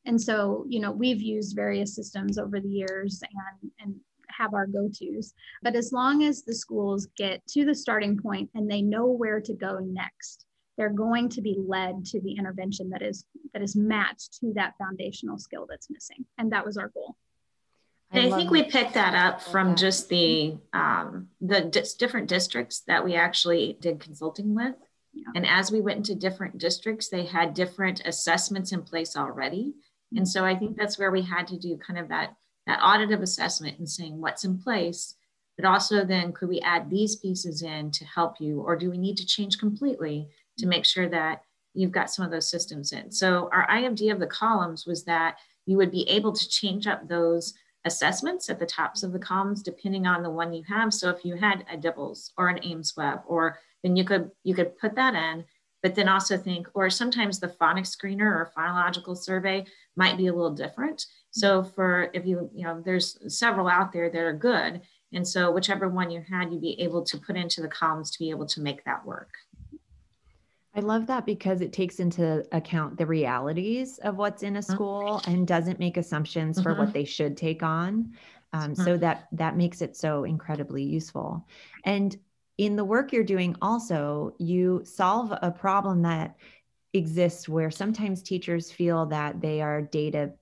And 0.06 0.20
so, 0.20 0.66
you 0.68 0.80
know, 0.80 0.92
we've 0.92 1.22
used 1.22 1.56
various 1.56 1.96
systems 1.96 2.40
over 2.40 2.60
the 2.60 2.70
years 2.70 3.22
and, 3.62 3.72
and 3.80 3.96
have 4.38 4.54
our 4.54 4.68
go-tos. 4.68 5.34
But 5.62 5.76
as 5.76 5.92
long 5.92 6.24
as 6.24 6.44
the 6.44 6.56
schools 6.56 7.08
get 7.18 7.46
to 7.48 7.66
the 7.66 7.76
starting 7.76 8.18
point 8.18 8.50
and 8.56 8.70
they 8.70 8.82
know 8.82 9.06
where 9.06 9.42
to 9.42 9.54
go 9.54 9.80
next, 9.80 10.46
they're 10.78 10.90
going 10.90 11.30
to 11.30 11.42
be 11.42 11.58
led 11.60 12.06
to 12.06 12.22
the 12.22 12.34
intervention 12.34 12.90
that 12.92 13.02
is 13.02 13.26
that 13.54 13.62
is 13.62 13.76
matched 13.76 14.40
to 14.40 14.54
that 14.54 14.76
foundational 14.78 15.38
skill 15.38 15.66
that's 15.70 15.90
missing. 15.90 16.26
And 16.38 16.52
that 16.54 16.66
was 16.66 16.78
our 16.78 16.90
goal. 16.90 17.16
I, 18.12 18.28
I 18.28 18.32
think 18.32 18.50
we 18.50 18.64
picked 18.64 18.96
that 18.96 19.14
up 19.14 19.42
from 19.42 19.76
just 19.76 20.10
the 20.10 20.58
um, 20.74 21.28
the 21.42 21.62
different 22.00 22.28
districts 22.28 22.82
that 22.88 23.04
we 23.04 23.16
actually 23.16 23.78
did 23.80 24.00
consulting 24.00 24.56
with. 24.56 24.76
Yeah. 25.14 25.26
And 25.36 25.46
as 25.46 25.72
we 25.72 25.82
went 25.82 25.98
into 25.98 26.16
different 26.16 26.58
districts, 26.58 27.10
they 27.10 27.26
had 27.26 27.54
different 27.54 28.02
assessments 28.06 28.72
in 28.72 28.84
place 28.84 29.18
already. 29.18 29.74
And 30.16 30.28
so 30.28 30.44
I 30.46 30.56
think 30.56 30.78
that's 30.78 30.98
where 30.98 31.12
we 31.12 31.22
had 31.22 31.48
to 31.48 31.58
do 31.58 31.78
kind 31.78 32.00
of 32.00 32.10
that 32.10 32.36
that 32.68 32.80
auditive 32.82 33.22
assessment 33.22 33.80
and 33.80 33.90
saying 33.90 34.20
what's 34.20 34.44
in 34.44 34.58
place, 34.58 35.16
but 35.58 35.66
also 35.66 36.06
then 36.06 36.32
could 36.32 36.50
we 36.50 36.60
add 36.62 36.90
these 36.90 37.16
pieces 37.18 37.62
in 37.62 37.92
to 37.92 38.06
help 38.06 38.36
you, 38.40 38.62
or 38.62 38.76
do 38.76 38.90
we 38.90 38.98
need 38.98 39.18
to 39.18 39.26
change 39.26 39.58
completely 39.58 40.28
to 40.58 40.68
make 40.68 40.86
sure 40.86 41.10
that 41.10 41.44
you've 41.74 41.92
got 41.92 42.10
some 42.10 42.24
of 42.24 42.32
those 42.32 42.50
systems 42.50 42.94
in? 42.94 43.12
So 43.12 43.50
our 43.52 43.68
IMD 43.68 44.12
of 44.12 44.20
the 44.20 44.28
columns 44.28 44.86
was 44.86 45.04
that 45.06 45.38
you 45.66 45.78
would 45.78 45.92
be 45.92 46.08
able 46.10 46.32
to 46.34 46.50
change 46.50 46.88
up 46.88 47.08
those 47.08 47.54
assessments 47.86 48.50
at 48.50 48.60
the 48.60 48.66
tops 48.66 49.04
of 49.04 49.14
the 49.14 49.20
columns 49.20 49.64
depending 49.64 50.06
on 50.06 50.24
the 50.24 50.30
one 50.30 50.54
you 50.54 50.64
have. 50.68 50.94
So 50.94 51.10
if 51.10 51.24
you 51.24 51.36
had 51.36 51.66
a 51.72 51.78
DIBELS 51.78 52.32
or 52.38 52.50
an 52.50 52.60
aimsweb, 52.60 53.24
or 53.26 53.60
then 53.84 53.96
you 53.96 54.04
could 54.04 54.32
you 54.44 54.54
could 54.54 54.78
put 54.78 54.96
that 54.96 55.14
in, 55.14 55.46
but 55.82 55.96
then 55.96 56.10
also 56.10 56.38
think, 56.38 56.68
or 56.74 56.90
sometimes 56.90 57.40
the 57.40 57.48
phonics 57.48 57.96
screener 57.96 58.22
or 58.22 58.52
phonological 58.58 59.18
survey 59.18 59.66
might 59.96 60.18
be 60.18 60.28
a 60.28 60.34
little 60.34 60.54
different. 60.54 61.06
So 61.32 61.64
for 61.64 62.10
if 62.14 62.26
you, 62.26 62.50
you 62.54 62.66
know, 62.66 62.82
there's 62.84 63.18
several 63.28 63.68
out 63.68 63.92
there 63.92 64.10
that 64.10 64.20
are 64.20 64.34
good. 64.34 64.82
And 65.14 65.28
so 65.28 65.52
whichever 65.52 65.88
one 65.90 66.12
you 66.12 66.22
had, 66.22 66.52
you'd 66.52 66.62
be 66.62 66.80
able 66.82 67.04
to 67.04 67.18
put 67.18 67.36
into 67.36 67.62
the 67.62 67.68
columns 67.68 68.12
to 68.12 68.20
be 68.20 68.30
able 68.30 68.46
to 68.48 68.62
make 68.62 68.84
that 68.86 69.06
work. 69.06 69.32
I 70.76 70.82
love 70.82 71.08
that 71.08 71.26
because 71.26 71.62
it 71.62 71.74
takes 71.74 72.00
into 72.00 72.46
account 72.52 72.98
the 72.98 73.06
realities 73.06 73.98
of 74.00 74.18
what's 74.18 74.44
in 74.44 74.56
a 74.56 74.60
mm-hmm. 74.60 74.72
school 74.72 75.22
and 75.26 75.48
doesn't 75.48 75.80
make 75.80 75.98
assumptions 75.98 76.58
mm-hmm. 76.58 76.64
for 76.64 76.76
what 76.76 76.90
mm-hmm. 76.90 76.94
they 76.94 77.06
should 77.06 77.36
take 77.36 77.64
on. 77.64 78.14
Um, 78.54 78.74
mm-hmm. 78.74 78.84
So 78.84 78.98
that 78.98 79.28
that 79.32 79.58
makes 79.58 79.82
it 79.82 79.96
so 79.96 80.24
incredibly 80.24 80.84
useful. 80.84 81.48
And 81.86 82.16
in 82.60 82.76
the 82.76 82.84
work 82.84 83.14
you're 83.14 83.24
doing, 83.24 83.56
also 83.62 84.34
you 84.38 84.82
solve 84.84 85.34
a 85.42 85.50
problem 85.50 86.02
that 86.02 86.36
exists 86.94 87.48
where 87.48 87.72
sometimes 87.72 88.22
teachers 88.22 88.70
feel 88.70 89.06
that 89.06 89.40
they 89.40 89.62
are 89.62 89.82
data 89.82 90.34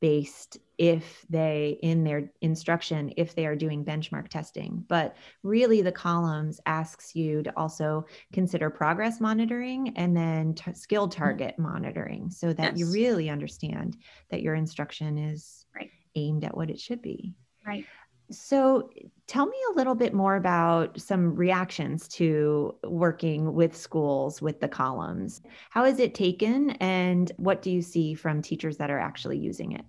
based 0.00 0.58
if 0.78 1.26
they 1.28 1.78
in 1.82 2.02
their 2.02 2.30
instruction 2.40 3.12
if 3.16 3.34
they 3.34 3.46
are 3.46 3.56
doing 3.56 3.82
benchmark 3.82 4.28
testing 4.28 4.84
but 4.88 5.16
really 5.42 5.80
the 5.80 5.90
columns 5.90 6.60
asks 6.66 7.16
you 7.16 7.42
to 7.42 7.50
also 7.56 8.04
consider 8.30 8.68
progress 8.68 9.18
monitoring 9.18 9.96
and 9.96 10.14
then 10.14 10.54
t- 10.54 10.74
skill 10.74 11.08
mm-hmm. 11.08 11.18
target 11.18 11.58
monitoring 11.58 12.30
so 12.30 12.52
that 12.52 12.76
yes. 12.76 12.78
you 12.78 12.92
really 12.92 13.30
understand 13.30 13.96
that 14.30 14.42
your 14.42 14.54
instruction 14.54 15.16
is 15.16 15.64
right. 15.74 15.90
aimed 16.14 16.44
at 16.44 16.54
what 16.54 16.68
it 16.68 16.78
should 16.78 17.00
be 17.00 17.32
right 17.66 17.86
so, 18.30 18.90
tell 19.26 19.46
me 19.46 19.56
a 19.70 19.76
little 19.76 19.94
bit 19.94 20.14
more 20.14 20.36
about 20.36 21.00
some 21.00 21.34
reactions 21.34 22.08
to 22.08 22.74
working 22.84 23.54
with 23.54 23.76
schools 23.76 24.42
with 24.42 24.60
the 24.60 24.68
columns. 24.68 25.42
How 25.70 25.84
is 25.84 25.98
it 25.98 26.14
taken, 26.14 26.70
and 26.72 27.30
what 27.36 27.62
do 27.62 27.70
you 27.70 27.82
see 27.82 28.14
from 28.14 28.42
teachers 28.42 28.76
that 28.78 28.90
are 28.90 28.98
actually 28.98 29.38
using 29.38 29.72
it? 29.72 29.84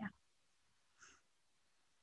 Yeah. 0.00 0.06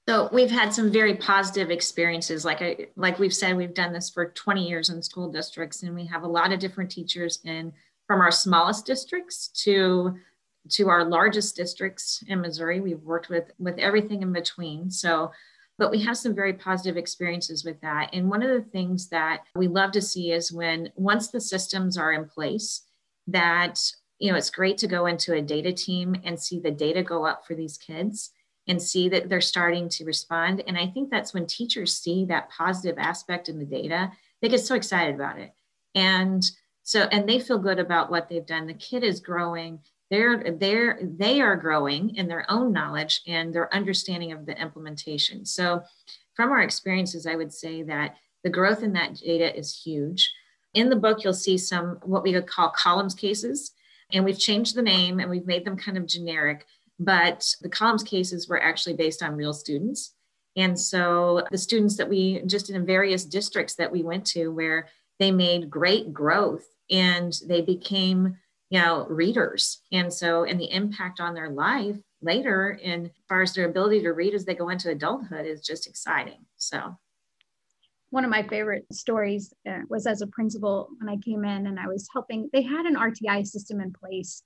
So 0.08 0.30
we've 0.32 0.52
had 0.52 0.74
some 0.74 0.91
very 0.91 1.15
positive 1.15 1.72
experiences. 1.72 2.46
Like 2.46 2.62
I, 2.62 2.88
like 2.96 3.17
we've 3.17 3.34
said, 3.34 3.58
we've 3.58 3.74
done 3.74 3.94
this 3.94 4.10
for 4.10 4.32
20 4.32 4.67
years 4.67 4.89
in 4.89 5.02
school 5.02 5.32
districts, 5.32 5.84
and 5.84 5.96
we 5.96 6.06
have 6.06 6.24
a 6.24 6.28
lot 6.28 6.52
of 6.52 6.60
different 6.60 6.91
teachers 6.91 7.39
in 7.44 7.74
from 8.08 8.22
our 8.22 8.32
smallest 8.32 8.86
districts 8.86 9.48
to 9.63 10.17
to 10.70 10.89
our 10.89 11.04
largest 11.04 11.56
districts 11.56 12.24
in 12.28 12.39
Missouri. 12.39 12.80
We've 12.80 13.02
worked 13.02 13.30
with 13.30 13.52
with 13.58 13.80
everything 13.80 14.22
in 14.22 14.32
between. 14.32 14.91
So 14.91 15.32
but 15.82 15.89
we 15.89 16.00
have 16.04 16.15
some 16.15 16.36
very 16.36 16.54
positive 16.54 16.96
experiences 16.96 17.65
with 17.65 17.82
that. 17.82 18.12
And 18.13 18.30
one 18.30 18.44
of 18.44 18.52
the 18.52 18.70
things 18.70 19.10
that 19.10 19.39
we 19.56 19.67
love 19.67 19.91
to 19.94 20.02
see 20.02 20.32
is 20.32 20.52
when 20.52 20.91
once 20.94 21.30
the 21.30 21.41
systems 21.41 21.98
are 21.98 22.13
in 22.13 22.26
place, 22.26 22.84
that 23.26 23.80
you 24.20 24.32
know 24.32 24.38
it's 24.38 24.52
great 24.52 24.78
to 24.78 24.88
go 24.88 25.08
into 25.08 25.34
a 25.34 25.41
data 25.41 25.74
team 25.74 26.15
and 26.24 26.39
see 26.39 26.60
the 26.60 26.70
data 26.70 27.02
go 27.02 27.26
up 27.26 27.48
for 27.48 27.56
these 27.56 27.80
kids 27.80 28.30
and 28.67 28.80
see 28.80 29.10
that 29.10 29.28
they're 29.28 29.41
starting 29.41 29.89
to 29.89 30.06
respond. 30.06 30.63
And 30.67 30.78
I 30.78 30.86
think 30.86 31.10
that's 31.10 31.34
when 31.34 31.48
teachers 31.48 31.98
see 31.98 32.26
that 32.26 32.52
positive 32.52 33.00
aspect 33.00 33.50
in 33.50 33.58
the 33.58 33.65
data, 33.65 34.12
they 34.39 34.50
get 34.50 34.60
so 34.60 34.76
excited 34.76 35.15
about 35.15 35.39
it. 35.39 35.52
And 35.96 36.44
so, 36.84 37.06
and 37.12 37.28
they 37.28 37.39
feel 37.39 37.58
good 37.58 37.80
about 37.80 38.12
what 38.12 38.30
they've 38.30 38.46
done. 38.46 38.67
The 38.67 38.76
kid 38.76 39.04
is 39.04 39.20
growing 39.20 39.80
they're 40.12 40.52
they're 40.60 41.00
they 41.02 41.41
are 41.41 41.56
growing 41.56 42.15
in 42.15 42.28
their 42.28 42.45
own 42.52 42.71
knowledge 42.71 43.21
and 43.26 43.56
their 43.56 43.74
understanding 43.74 44.34
of 44.34 44.45
the 44.45 44.62
implementation. 44.62 45.45
So 45.45 45.82
from 46.36 46.52
our 46.52 46.62
experiences 46.62 47.26
i 47.26 47.36
would 47.36 47.52
say 47.52 47.82
that 47.84 48.15
the 48.43 48.50
growth 48.50 48.84
in 48.84 48.93
that 48.93 49.15
data 49.15 49.58
is 49.58 49.82
huge. 49.84 50.32
In 50.76 50.89
the 50.89 50.95
book 50.95 51.24
you'll 51.24 51.34
see 51.34 51.58
some 51.58 51.97
what 52.04 52.24
we 52.24 52.34
would 52.34 52.47
call 52.47 52.69
columns 52.69 53.15
cases 53.15 53.71
and 54.13 54.24
we've 54.26 54.39
changed 54.39 54.76
the 54.76 54.82
name 54.82 55.19
and 55.19 55.30
we've 55.30 55.47
made 55.47 55.65
them 55.65 55.78
kind 55.78 55.97
of 55.97 56.06
generic 56.06 56.65
but 57.00 57.56
the 57.62 57.69
columns 57.69 58.04
cases 58.04 58.47
were 58.47 58.62
actually 58.62 58.95
based 58.95 59.24
on 59.24 59.36
real 59.36 59.54
students. 59.54 60.13
And 60.56 60.80
so 60.80 61.43
the 61.50 61.58
students 61.58 61.97
that 61.97 62.08
we 62.08 62.43
just 62.45 62.69
in 62.69 62.86
various 62.86 63.26
districts 63.26 63.76
that 63.76 63.91
we 63.91 64.04
went 64.04 64.26
to 64.28 64.50
where 64.50 64.89
they 65.17 65.32
made 65.32 65.69
great 65.69 66.13
growth 66.13 66.65
and 66.91 67.34
they 67.47 67.62
became 67.62 68.38
you 68.71 68.79
know 68.79 69.05
readers 69.07 69.81
and 69.91 70.12
so 70.12 70.45
and 70.45 70.60
the 70.60 70.71
impact 70.71 71.19
on 71.19 71.36
their 71.36 71.49
life 71.49 71.97
later 72.23 72.79
in 72.81 73.05
as 73.05 73.12
far 73.29 73.43
as 73.43 73.53
their 73.53 73.69
ability 73.69 74.01
to 74.01 74.12
read 74.12 74.34
as 74.34 74.45
they 74.45 74.55
go 74.55 74.69
into 74.69 74.89
adulthood 74.89 75.45
is 75.45 75.62
just 75.62 75.88
exciting 75.88 76.45
so 76.57 76.97
one 78.12 78.25
of 78.25 78.29
my 78.29 78.43
favorite 78.43 78.86
stories 78.91 79.53
uh, 79.67 79.79
was 79.89 80.05
as 80.05 80.21
a 80.21 80.27
principal 80.27 80.89
when 80.99 81.10
I 81.10 81.17
came 81.17 81.45
in 81.45 81.67
and 81.67 81.79
I 81.79 81.88
was 81.88 82.07
helping. 82.12 82.49
They 82.51 82.62
had 82.62 82.86
an 82.86 82.97
RTI 82.97 83.47
system 83.47 83.79
in 83.79 83.93
place, 83.93 84.43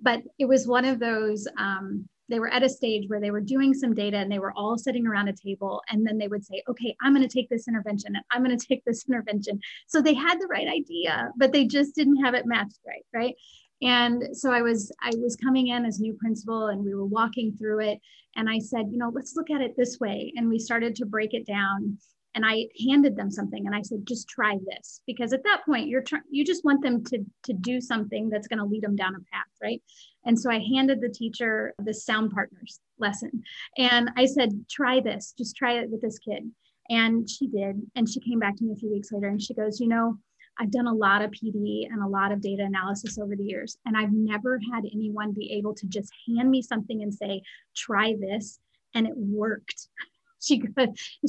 but 0.00 0.20
it 0.38 0.46
was 0.46 0.66
one 0.66 0.84
of 0.84 0.98
those 0.98 1.46
um, 1.56 2.08
they 2.28 2.40
were 2.40 2.48
at 2.48 2.62
a 2.62 2.68
stage 2.68 3.08
where 3.08 3.20
they 3.20 3.30
were 3.30 3.40
doing 3.40 3.74
some 3.74 3.94
data 3.94 4.16
and 4.16 4.30
they 4.30 4.38
were 4.38 4.52
all 4.52 4.76
sitting 4.76 5.06
around 5.06 5.28
a 5.28 5.32
table 5.32 5.82
and 5.88 6.06
then 6.06 6.18
they 6.18 6.28
would 6.28 6.44
say 6.44 6.62
okay 6.68 6.94
i'm 7.02 7.14
going 7.14 7.26
to 7.26 7.32
take 7.32 7.48
this 7.48 7.68
intervention 7.68 8.14
and 8.14 8.24
i'm 8.30 8.44
going 8.44 8.56
to 8.58 8.66
take 8.66 8.84
this 8.84 9.04
intervention 9.08 9.60
so 9.86 10.00
they 10.00 10.14
had 10.14 10.40
the 10.40 10.48
right 10.48 10.68
idea 10.68 11.30
but 11.36 11.52
they 11.52 11.66
just 11.66 11.94
didn't 11.94 12.22
have 12.22 12.34
it 12.34 12.46
matched 12.46 12.78
right 12.86 13.04
right 13.14 13.34
and 13.82 14.36
so 14.36 14.52
i 14.52 14.62
was 14.62 14.92
i 15.02 15.10
was 15.18 15.36
coming 15.36 15.68
in 15.68 15.84
as 15.84 16.00
new 16.00 16.14
principal 16.14 16.68
and 16.68 16.84
we 16.84 16.94
were 16.94 17.06
walking 17.06 17.56
through 17.56 17.80
it 17.80 17.98
and 18.36 18.48
i 18.48 18.58
said 18.58 18.86
you 18.90 18.98
know 18.98 19.10
let's 19.14 19.34
look 19.36 19.50
at 19.50 19.60
it 19.60 19.76
this 19.76 19.98
way 20.00 20.32
and 20.36 20.48
we 20.48 20.58
started 20.58 20.94
to 20.94 21.06
break 21.06 21.34
it 21.34 21.46
down 21.46 21.98
and 22.34 22.46
I 22.46 22.68
handed 22.88 23.16
them 23.16 23.32
something 23.32 23.66
and 23.66 23.74
I 23.74 23.82
said, 23.82 24.06
just 24.06 24.28
try 24.28 24.58
this. 24.64 25.00
Because 25.06 25.32
at 25.32 25.42
that 25.42 25.64
point, 25.64 25.88
you're 25.88 26.02
trying, 26.02 26.22
you 26.30 26.44
just 26.44 26.64
want 26.64 26.82
them 26.82 27.02
to, 27.06 27.24
to 27.44 27.52
do 27.52 27.80
something 27.80 28.28
that's 28.28 28.46
going 28.46 28.60
to 28.60 28.64
lead 28.64 28.84
them 28.84 28.94
down 28.94 29.16
a 29.16 29.18
path, 29.32 29.48
right? 29.60 29.82
And 30.28 30.38
so 30.38 30.50
I 30.50 30.58
handed 30.58 31.00
the 31.00 31.08
teacher 31.08 31.74
the 31.78 31.94
sound 31.94 32.32
partners 32.32 32.80
lesson. 32.98 33.42
And 33.78 34.10
I 34.16 34.26
said, 34.26 34.66
try 34.70 35.00
this, 35.00 35.34
just 35.36 35.56
try 35.56 35.78
it 35.78 35.90
with 35.90 36.02
this 36.02 36.18
kid. 36.18 36.50
And 36.90 37.28
she 37.28 37.48
did. 37.48 37.80
And 37.96 38.08
she 38.08 38.20
came 38.20 38.38
back 38.38 38.56
to 38.56 38.64
me 38.64 38.72
a 38.72 38.76
few 38.76 38.90
weeks 38.90 39.10
later 39.10 39.28
and 39.28 39.42
she 39.42 39.54
goes, 39.54 39.80
you 39.80 39.88
know, 39.88 40.18
I've 40.60 40.70
done 40.70 40.86
a 40.86 40.92
lot 40.92 41.22
of 41.22 41.30
PD 41.30 41.86
and 41.90 42.02
a 42.02 42.06
lot 42.06 42.30
of 42.30 42.42
data 42.42 42.64
analysis 42.64 43.18
over 43.18 43.36
the 43.36 43.44
years, 43.44 43.78
and 43.86 43.96
I've 43.96 44.12
never 44.12 44.58
had 44.72 44.84
anyone 44.92 45.32
be 45.32 45.52
able 45.52 45.72
to 45.76 45.86
just 45.86 46.10
hand 46.26 46.50
me 46.50 46.62
something 46.62 47.00
and 47.02 47.14
say, 47.14 47.42
try 47.76 48.16
this. 48.18 48.58
And 48.94 49.06
it 49.06 49.14
worked 49.16 49.88
she 50.40 50.62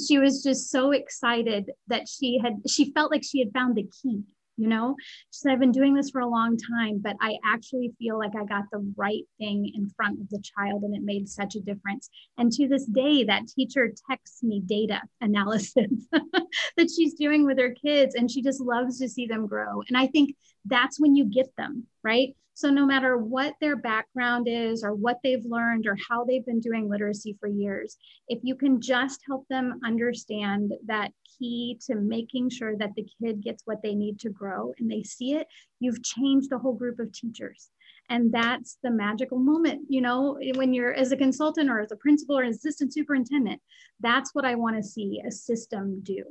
she 0.07 0.17
was 0.17 0.43
just 0.43 0.69
so 0.69 0.91
excited 0.91 1.71
that 1.87 2.07
she 2.07 2.39
had 2.43 2.53
she 2.67 2.91
felt 2.91 3.11
like 3.11 3.23
she 3.23 3.39
had 3.39 3.51
found 3.53 3.75
the 3.75 3.89
key 4.01 4.23
you 4.59 4.67
know? 4.67 4.95
She 5.31 5.39
said 5.39 5.53
i've 5.53 5.59
been 5.59 5.71
doing 5.71 5.93
this 5.93 6.09
for 6.09 6.21
a 6.21 6.27
long 6.27 6.57
time 6.57 6.99
but 6.99 7.15
i 7.21 7.37
actually 7.45 7.93
feel 7.97 8.17
like 8.17 8.35
i 8.35 8.43
got 8.45 8.65
the 8.71 8.93
right 8.97 9.23
thing 9.37 9.71
in 9.73 9.89
front 9.95 10.19
of 10.19 10.29
the 10.29 10.41
child 10.55 10.83
and 10.83 10.95
it 10.95 11.01
made 11.03 11.27
such 11.29 11.55
a 11.55 11.61
difference. 11.61 12.09
And 12.37 12.51
to 12.53 12.67
this 12.67 12.85
day 12.85 13.23
that 13.25 13.47
teacher 13.47 13.91
texts 14.09 14.43
me 14.43 14.61
data 14.65 15.01
analysis 15.21 15.91
that 16.11 16.89
she's 16.95 17.13
doing 17.13 17.45
with 17.45 17.57
her 17.59 17.73
kids 17.73 18.15
and 18.15 18.29
she 18.29 18.41
just 18.41 18.61
loves 18.61 18.99
to 18.99 19.09
see 19.09 19.25
them 19.25 19.47
grow. 19.47 19.81
And 19.87 19.97
i 19.97 20.07
think 20.07 20.35
that's 20.65 20.99
when 20.99 21.15
you 21.15 21.25
get 21.25 21.55
them 21.57 21.85
right 22.03 22.35
so, 22.59 22.69
no 22.69 22.85
matter 22.85 23.15
what 23.15 23.53
their 23.61 23.77
background 23.77 24.49
is, 24.49 24.83
or 24.83 24.93
what 24.93 25.19
they've 25.23 25.45
learned, 25.45 25.87
or 25.87 25.95
how 26.09 26.25
they've 26.25 26.45
been 26.45 26.59
doing 26.59 26.89
literacy 26.89 27.37
for 27.39 27.47
years, 27.47 27.95
if 28.27 28.39
you 28.43 28.53
can 28.53 28.81
just 28.81 29.21
help 29.25 29.47
them 29.47 29.79
understand 29.85 30.73
that 30.85 31.13
key 31.23 31.79
to 31.87 31.95
making 31.95 32.49
sure 32.49 32.75
that 32.75 32.93
the 32.97 33.07
kid 33.23 33.41
gets 33.41 33.63
what 33.63 33.81
they 33.81 33.95
need 33.95 34.19
to 34.19 34.29
grow 34.29 34.73
and 34.77 34.91
they 34.91 35.03
see 35.03 35.35
it, 35.35 35.47
you've 35.79 36.03
changed 36.03 36.51
a 36.51 36.57
whole 36.57 36.73
group 36.73 36.99
of 36.99 37.13
teachers. 37.13 37.69
And 38.09 38.29
that's 38.29 38.77
the 38.83 38.91
magical 38.91 39.39
moment, 39.39 39.83
you 39.87 40.01
know, 40.01 40.37
when 40.55 40.73
you're 40.73 40.93
as 40.93 41.13
a 41.13 41.17
consultant 41.17 41.69
or 41.69 41.79
as 41.79 41.93
a 41.93 41.95
principal 41.95 42.37
or 42.37 42.43
assistant 42.43 42.93
superintendent, 42.93 43.61
that's 44.01 44.35
what 44.35 44.43
I 44.43 44.55
want 44.55 44.75
to 44.75 44.83
see 44.83 45.21
a 45.25 45.31
system 45.31 46.01
do 46.03 46.25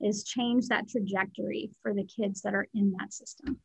is 0.00 0.24
change 0.24 0.68
that 0.68 0.88
trajectory 0.88 1.72
for 1.82 1.92
the 1.92 2.04
kids 2.04 2.40
that 2.40 2.54
are 2.54 2.68
in 2.72 2.94
that 2.98 3.12
system. 3.12 3.60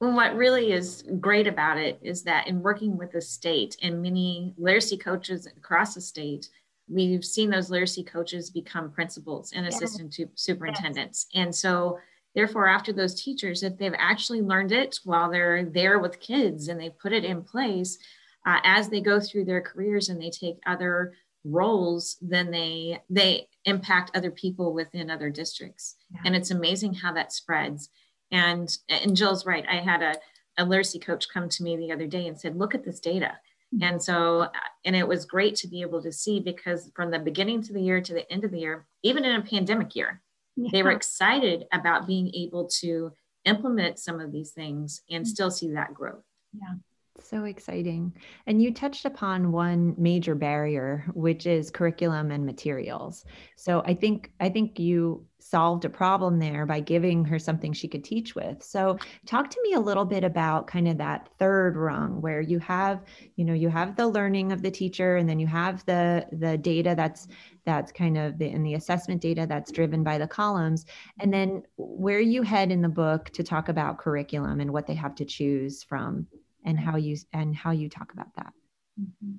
Well, 0.00 0.12
what 0.12 0.36
really 0.36 0.72
is 0.72 1.04
great 1.18 1.48
about 1.48 1.76
it 1.76 1.98
is 2.02 2.22
that 2.22 2.46
in 2.46 2.62
working 2.62 2.96
with 2.96 3.12
the 3.12 3.20
state 3.20 3.76
and 3.82 4.00
many 4.00 4.54
literacy 4.56 4.96
coaches 4.96 5.46
across 5.46 5.94
the 5.94 6.00
state, 6.00 6.48
we've 6.88 7.24
seen 7.24 7.50
those 7.50 7.70
literacy 7.70 8.04
coaches 8.04 8.50
become 8.50 8.92
principals 8.92 9.52
and 9.52 9.66
assistant 9.66 10.16
yes. 10.16 10.28
superintendents. 10.36 11.26
Yes. 11.32 11.42
And 11.42 11.54
so, 11.54 11.98
therefore, 12.34 12.68
after 12.68 12.92
those 12.92 13.20
teachers, 13.20 13.64
if 13.64 13.76
they've 13.76 13.92
actually 13.98 14.40
learned 14.40 14.70
it 14.70 15.00
while 15.04 15.30
they're 15.30 15.64
there 15.64 15.98
with 15.98 16.20
kids 16.20 16.68
and 16.68 16.80
they 16.80 16.90
put 16.90 17.12
it 17.12 17.24
in 17.24 17.42
place, 17.42 17.98
uh, 18.46 18.58
as 18.64 18.88
they 18.88 19.00
go 19.00 19.18
through 19.18 19.44
their 19.44 19.60
careers 19.60 20.08
and 20.08 20.22
they 20.22 20.30
take 20.30 20.58
other 20.64 21.12
roles, 21.44 22.16
then 22.20 22.50
they 22.50 23.00
they 23.10 23.48
impact 23.64 24.16
other 24.16 24.30
people 24.30 24.72
within 24.72 25.10
other 25.10 25.30
districts. 25.30 25.96
Yeah. 26.14 26.20
And 26.26 26.36
it's 26.36 26.50
amazing 26.50 26.94
how 26.94 27.12
that 27.14 27.32
spreads. 27.32 27.90
And 28.30 28.76
and 28.88 29.16
Jill's 29.16 29.46
right. 29.46 29.64
I 29.68 29.76
had 29.76 30.02
a, 30.02 30.14
a 30.58 30.64
literacy 30.64 30.98
coach 30.98 31.28
come 31.32 31.48
to 31.48 31.62
me 31.62 31.76
the 31.76 31.92
other 31.92 32.06
day 32.06 32.26
and 32.26 32.38
said, 32.38 32.56
look 32.56 32.74
at 32.74 32.84
this 32.84 33.00
data. 33.00 33.38
Mm-hmm. 33.74 33.84
And 33.84 34.02
so, 34.02 34.48
and 34.84 34.96
it 34.96 35.06
was 35.06 35.24
great 35.24 35.54
to 35.56 35.68
be 35.68 35.82
able 35.82 36.02
to 36.02 36.12
see 36.12 36.40
because 36.40 36.90
from 36.94 37.10
the 37.10 37.18
beginning 37.18 37.62
to 37.62 37.72
the 37.72 37.82
year 37.82 38.00
to 38.00 38.14
the 38.14 38.30
end 38.32 38.44
of 38.44 38.50
the 38.50 38.60
year, 38.60 38.86
even 39.02 39.24
in 39.24 39.36
a 39.36 39.44
pandemic 39.44 39.94
year, 39.94 40.22
yeah. 40.56 40.70
they 40.72 40.82
were 40.82 40.90
excited 40.90 41.64
about 41.72 42.06
being 42.06 42.34
able 42.34 42.66
to 42.80 43.12
implement 43.44 43.98
some 43.98 44.20
of 44.20 44.32
these 44.32 44.50
things 44.50 45.02
and 45.10 45.24
mm-hmm. 45.24 45.30
still 45.30 45.50
see 45.50 45.72
that 45.72 45.94
growth. 45.94 46.24
Yeah. 46.54 46.74
So 47.20 47.44
exciting. 47.44 48.12
And 48.46 48.62
you 48.62 48.72
touched 48.72 49.04
upon 49.04 49.52
one 49.52 49.94
major 49.98 50.34
barrier, 50.34 51.04
which 51.14 51.46
is 51.46 51.70
curriculum 51.70 52.30
and 52.30 52.46
materials. 52.46 53.24
So 53.56 53.82
I 53.84 53.94
think 53.94 54.30
I 54.40 54.48
think 54.48 54.78
you 54.78 55.26
solved 55.40 55.84
a 55.84 55.90
problem 55.90 56.38
there 56.38 56.66
by 56.66 56.80
giving 56.80 57.24
her 57.24 57.38
something 57.38 57.72
she 57.72 57.88
could 57.88 58.04
teach 58.04 58.34
with. 58.34 58.62
So 58.62 58.98
talk 59.26 59.50
to 59.50 59.62
me 59.62 59.74
a 59.74 59.80
little 59.80 60.04
bit 60.04 60.24
about 60.24 60.66
kind 60.66 60.88
of 60.88 60.98
that 60.98 61.28
third 61.38 61.76
rung 61.76 62.20
where 62.20 62.40
you 62.40 62.58
have, 62.60 63.02
you 63.36 63.44
know, 63.44 63.54
you 63.54 63.68
have 63.68 63.96
the 63.96 64.08
learning 64.08 64.52
of 64.52 64.62
the 64.62 64.70
teacher 64.70 65.16
and 65.16 65.28
then 65.28 65.38
you 65.38 65.46
have 65.46 65.84
the 65.86 66.26
the 66.32 66.56
data 66.56 66.94
that's 66.96 67.28
that's 67.64 67.92
kind 67.92 68.16
of 68.16 68.38
the 68.38 68.48
in 68.48 68.62
the 68.62 68.74
assessment 68.74 69.20
data 69.20 69.44
that's 69.48 69.72
driven 69.72 70.02
by 70.02 70.18
the 70.18 70.26
columns 70.26 70.86
and 71.20 71.32
then 71.32 71.62
where 71.76 72.20
you 72.20 72.42
head 72.42 72.70
in 72.70 72.80
the 72.80 72.88
book 72.88 73.30
to 73.30 73.42
talk 73.42 73.68
about 73.68 73.98
curriculum 73.98 74.60
and 74.60 74.72
what 74.72 74.86
they 74.86 74.94
have 74.94 75.14
to 75.16 75.24
choose 75.24 75.82
from 75.82 76.26
and 76.68 76.78
how 76.78 76.96
you 76.96 77.16
and 77.32 77.56
how 77.56 77.72
you 77.72 77.88
talk 77.88 78.12
about 78.12 78.32
that. 78.36 78.52
Mm-hmm. 79.00 79.36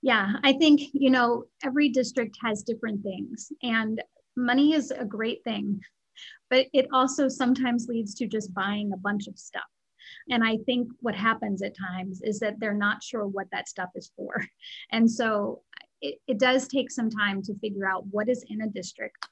Yeah, 0.00 0.34
I 0.42 0.52
think, 0.54 0.80
you 0.92 1.10
know, 1.10 1.44
every 1.62 1.88
district 1.88 2.36
has 2.42 2.62
different 2.62 3.02
things, 3.02 3.52
and 3.62 4.02
money 4.36 4.72
is 4.72 4.90
a 4.90 5.04
great 5.04 5.44
thing, 5.44 5.80
but 6.50 6.66
it 6.72 6.86
also 6.92 7.28
sometimes 7.28 7.86
leads 7.88 8.14
to 8.16 8.26
just 8.26 8.54
buying 8.54 8.92
a 8.92 8.96
bunch 8.96 9.28
of 9.28 9.38
stuff. 9.38 9.62
And 10.30 10.42
I 10.44 10.58
think 10.66 10.88
what 11.00 11.14
happens 11.14 11.62
at 11.62 11.76
times 11.76 12.20
is 12.22 12.38
that 12.40 12.58
they're 12.58 12.74
not 12.74 13.02
sure 13.02 13.26
what 13.26 13.46
that 13.52 13.68
stuff 13.68 13.90
is 13.94 14.10
for. 14.16 14.44
And 14.90 15.10
so 15.10 15.62
it, 16.00 16.18
it 16.26 16.38
does 16.38 16.68
take 16.68 16.90
some 16.90 17.10
time 17.10 17.42
to 17.42 17.58
figure 17.58 17.88
out 17.88 18.06
what 18.10 18.28
is 18.28 18.44
in 18.48 18.62
a 18.62 18.68
district 18.68 19.28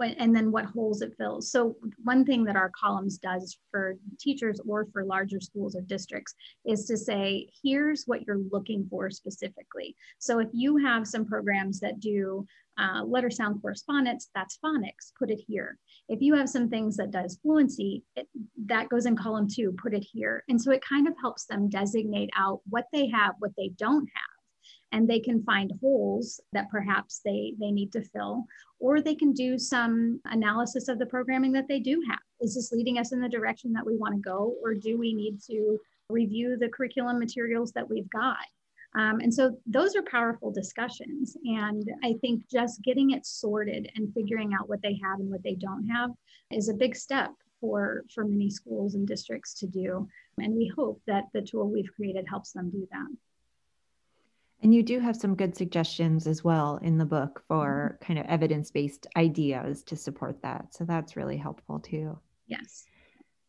and 0.00 0.34
then 0.34 0.50
what 0.50 0.64
holes 0.66 1.02
it 1.02 1.14
fills. 1.18 1.50
So 1.50 1.76
one 2.04 2.24
thing 2.24 2.44
that 2.44 2.56
our 2.56 2.70
columns 2.70 3.18
does 3.18 3.58
for 3.70 3.96
teachers 4.18 4.60
or 4.66 4.86
for 4.92 5.04
larger 5.04 5.40
schools 5.40 5.76
or 5.76 5.82
districts 5.82 6.34
is 6.64 6.84
to 6.86 6.96
say, 6.96 7.48
here's 7.62 8.04
what 8.06 8.26
you're 8.26 8.40
looking 8.50 8.86
for 8.90 9.10
specifically. 9.10 9.96
So 10.18 10.38
if 10.38 10.48
you 10.52 10.76
have 10.78 11.06
some 11.06 11.24
programs 11.26 11.80
that 11.80 12.00
do 12.00 12.46
uh, 12.78 13.02
letter 13.02 13.30
sound 13.30 13.60
correspondence, 13.60 14.30
that's 14.34 14.58
phonics, 14.64 15.12
put 15.18 15.30
it 15.30 15.40
here. 15.46 15.78
If 16.08 16.22
you 16.22 16.34
have 16.34 16.48
some 16.48 16.68
things 16.68 16.96
that 16.96 17.10
does 17.10 17.38
fluency, 17.42 18.04
it, 18.14 18.28
that 18.66 18.88
goes 18.88 19.06
in 19.06 19.16
column 19.16 19.48
two, 19.48 19.74
put 19.82 19.94
it 19.94 20.06
here. 20.12 20.44
And 20.48 20.60
so 20.60 20.70
it 20.70 20.82
kind 20.88 21.08
of 21.08 21.14
helps 21.20 21.46
them 21.46 21.68
designate 21.68 22.30
out 22.36 22.60
what 22.68 22.86
they 22.92 23.08
have, 23.08 23.34
what 23.40 23.52
they 23.56 23.70
don't 23.76 24.08
have 24.14 24.37
and 24.92 25.08
they 25.08 25.20
can 25.20 25.42
find 25.42 25.72
holes 25.80 26.40
that 26.52 26.70
perhaps 26.70 27.20
they 27.24 27.54
they 27.60 27.70
need 27.70 27.92
to 27.92 28.02
fill 28.02 28.44
or 28.80 29.00
they 29.00 29.14
can 29.14 29.32
do 29.32 29.58
some 29.58 30.20
analysis 30.26 30.88
of 30.88 30.98
the 30.98 31.06
programming 31.06 31.52
that 31.52 31.66
they 31.68 31.80
do 31.80 32.00
have. 32.08 32.20
Is 32.40 32.54
this 32.54 32.72
leading 32.72 32.98
us 32.98 33.12
in 33.12 33.20
the 33.20 33.28
direction 33.28 33.72
that 33.72 33.84
we 33.84 33.96
want 33.96 34.14
to 34.14 34.20
go 34.20 34.54
or 34.62 34.74
do 34.74 34.96
we 34.98 35.12
need 35.12 35.40
to 35.50 35.78
review 36.08 36.56
the 36.56 36.68
curriculum 36.68 37.18
materials 37.18 37.72
that 37.72 37.88
we've 37.88 38.08
got? 38.10 38.36
Um, 38.94 39.20
and 39.20 39.32
so 39.32 39.58
those 39.66 39.94
are 39.96 40.02
powerful 40.02 40.50
discussions 40.50 41.36
and 41.44 41.84
i 42.02 42.14
think 42.22 42.48
just 42.50 42.82
getting 42.82 43.10
it 43.10 43.26
sorted 43.26 43.90
and 43.94 44.12
figuring 44.14 44.54
out 44.58 44.68
what 44.68 44.80
they 44.80 44.98
have 45.04 45.20
and 45.20 45.30
what 45.30 45.42
they 45.42 45.54
don't 45.54 45.86
have 45.88 46.10
is 46.50 46.70
a 46.70 46.74
big 46.74 46.96
step 46.96 47.30
for 47.60 48.04
for 48.14 48.24
many 48.24 48.48
schools 48.48 48.94
and 48.94 49.06
districts 49.06 49.52
to 49.54 49.66
do 49.66 50.08
and 50.38 50.54
we 50.54 50.72
hope 50.74 51.02
that 51.06 51.24
the 51.34 51.42
tool 51.42 51.70
we've 51.70 51.92
created 51.94 52.24
helps 52.26 52.52
them 52.52 52.70
do 52.70 52.88
that 52.90 53.06
and 54.62 54.74
you 54.74 54.82
do 54.82 54.98
have 54.98 55.16
some 55.16 55.36
good 55.36 55.56
suggestions 55.56 56.26
as 56.26 56.42
well 56.42 56.78
in 56.82 56.98
the 56.98 57.04
book 57.04 57.42
for 57.46 57.94
mm-hmm. 57.94 58.04
kind 58.04 58.18
of 58.18 58.26
evidence 58.26 58.70
based 58.70 59.06
ideas 59.16 59.82
to 59.84 59.96
support 59.96 60.42
that. 60.42 60.74
So 60.74 60.84
that's 60.84 61.16
really 61.16 61.36
helpful 61.36 61.78
too. 61.78 62.18
Yes. 62.46 62.84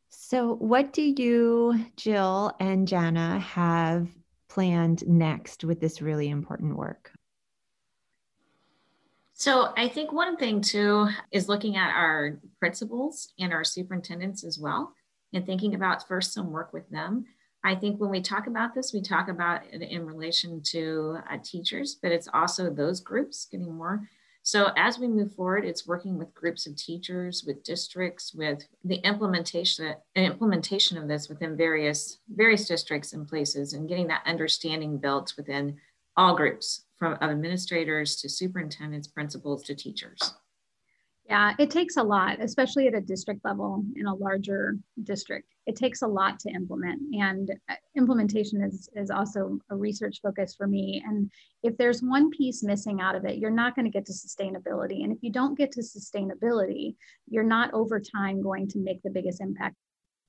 So, 0.10 0.56
what 0.56 0.92
do 0.92 1.02
you, 1.04 1.86
Jill 1.96 2.52
and 2.60 2.88
Jana, 2.88 3.40
have 3.40 4.08
planned 4.48 5.08
next 5.08 5.64
with 5.64 5.80
this 5.80 6.02
really 6.02 6.30
important 6.30 6.76
work? 6.76 7.12
So, 9.34 9.72
I 9.78 9.88
think 9.88 10.12
one 10.12 10.36
thing 10.36 10.62
too 10.62 11.08
is 11.32 11.48
looking 11.48 11.78
at 11.78 11.96
our 11.96 12.40
principals 12.60 13.34
and 13.40 13.54
our 13.54 13.64
superintendents 13.64 14.44
as 14.44 14.60
well 14.60 14.94
and 15.34 15.46
thinking 15.46 15.76
about 15.76 16.08
first 16.08 16.34
some 16.34 16.52
work 16.52 16.74
with 16.74 16.90
them 16.90 17.26
I 17.64 17.76
think 17.76 18.00
when 18.00 18.10
we 18.10 18.22
talk 18.22 18.48
about 18.48 18.74
this, 18.74 18.94
we 18.94 19.02
talk 19.02 19.28
about 19.28 19.62
it 19.72 19.82
in 19.82 20.06
relation 20.06 20.62
to 20.68 21.18
uh, 21.30 21.38
teachers, 21.44 21.98
but 22.02 22.12
it's 22.12 22.30
also 22.34 22.70
those 22.70 23.02
groups 23.02 23.46
getting 23.52 23.76
more. 23.76 24.08
So 24.44 24.72
as 24.78 24.98
we 24.98 25.08
move 25.08 25.36
forward, 25.36 25.66
it's 25.66 25.86
working 25.86 26.18
with 26.18 26.34
groups 26.34 26.66
of 26.66 26.76
teachers, 26.76 27.44
with 27.46 27.64
districts, 27.64 28.34
with 28.34 28.66
the 28.86 28.96
implementation 28.96 29.94
implementation 30.16 30.98
of 30.98 31.08
this 31.08 31.28
within 31.28 31.58
various 31.58 32.20
various 32.30 32.68
districts 32.68 33.14
and 33.14 33.28
places, 33.28 33.74
and 33.74 33.90
getting 33.90 34.08
that 34.08 34.24
understanding 34.26 34.98
built 34.98 35.34
within 35.38 35.78
all 36.16 36.36
groups, 36.36 36.86
from 36.98 37.18
administrators 37.22 38.16
to 38.18 38.30
superintendents, 38.30 39.08
principals 39.08 39.64
to 39.64 39.76
teachers. 39.76 40.34
Yeah, 41.30 41.54
it 41.60 41.70
takes 41.70 41.98
a 41.98 42.02
lot, 42.02 42.42
especially 42.42 42.88
at 42.88 42.96
a 42.96 43.02
district 43.02 43.46
level 43.46 43.84
in 43.96 44.08
a 44.08 44.16
larger 44.16 44.80
district. 45.04 45.48
It 45.68 45.76
takes 45.76 46.02
a 46.02 46.08
lot 46.08 46.40
to 46.40 46.50
implement, 46.50 47.02
and 47.14 47.52
uh, 47.70 47.76
implementation 47.96 48.64
is, 48.64 48.90
is 48.96 49.12
also 49.12 49.60
a 49.70 49.76
research 49.76 50.22
focus 50.24 50.56
for 50.56 50.66
me. 50.66 51.04
And 51.06 51.30
if 51.62 51.78
there's 51.78 52.02
one 52.02 52.32
piece 52.32 52.64
missing 52.64 53.00
out 53.00 53.14
of 53.14 53.26
it, 53.26 53.38
you're 53.38 53.52
not 53.52 53.76
going 53.76 53.86
to 53.86 53.92
get 53.92 54.08
to 54.08 54.12
sustainability. 54.12 55.04
And 55.04 55.12
if 55.12 55.20
you 55.22 55.32
don't 55.32 55.56
get 55.56 55.72
to 55.74 55.82
sustainability, 55.82 56.96
you're 57.28 57.44
not 57.44 57.76
over 57.76 58.00
time 58.00 58.42
going 58.42 58.68
to 58.70 58.80
make 58.80 59.04
the 59.04 59.12
biggest 59.12 59.40
impact 59.40 59.76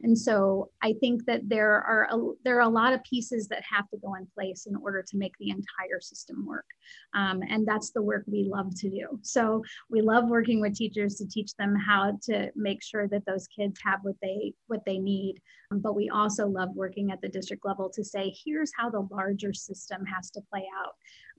and 0.03 0.17
so 0.17 0.71
I 0.83 0.95
think 1.01 1.27
that 1.27 1.49
there 1.49 1.83
are 1.83 2.09
a, 2.11 2.19
there 2.45 2.57
are 2.57 2.69
a 2.69 2.69
lot 2.69 2.93
of 2.93 3.03
pieces 3.05 3.49
that 3.49 3.63
have 3.71 3.89
to 3.91 3.99
go 3.99 4.15
in 4.15 4.27
place 4.35 4.67
in 4.67 4.77
order 4.77 5.03
to 5.03 5.17
make 5.17 5.33
the 5.39 5.51
entire 5.51 6.01
system 6.01 6.47
work. 6.47 6.65
Um, 7.15 7.43
and 7.49 7.67
that's 7.67 7.91
the 7.91 8.03
work 8.03 8.25
we 8.27 8.45
love 8.45 8.75
to 8.77 8.91
do. 8.91 9.19
So 9.23 9.63
we 9.91 10.01
love 10.01 10.29
working 10.29 10.61
with 10.61 10.75
teachers 10.75 11.17
to 11.17 11.29
teach 11.29 11.55
them 11.57 11.75
how 11.75 12.19
to 12.25 12.51
make 12.57 12.83
sure 12.83 13.09
that 13.09 13.27
those 13.27 13.47
kids 13.49 13.79
have 13.85 14.01
what 14.03 14.17
they 14.23 14.55
what 14.69 14.85
they 14.87 14.99
need. 14.99 15.37
Um, 15.71 15.81
but 15.81 15.95
we 15.95 16.09
also 16.09 16.47
love 16.47 16.71
working 16.75 17.11
at 17.11 17.21
the 17.21 17.29
district 17.29 17.65
level 17.65 17.91
to 17.91 18.05
say, 18.05 18.35
here's 18.45 18.73
how 18.77 18.91
the 18.91 19.07
larger 19.11 19.53
system 19.53 20.05
has 20.07 20.31
to 20.31 20.41
play 20.51 20.67
out. 20.85 20.95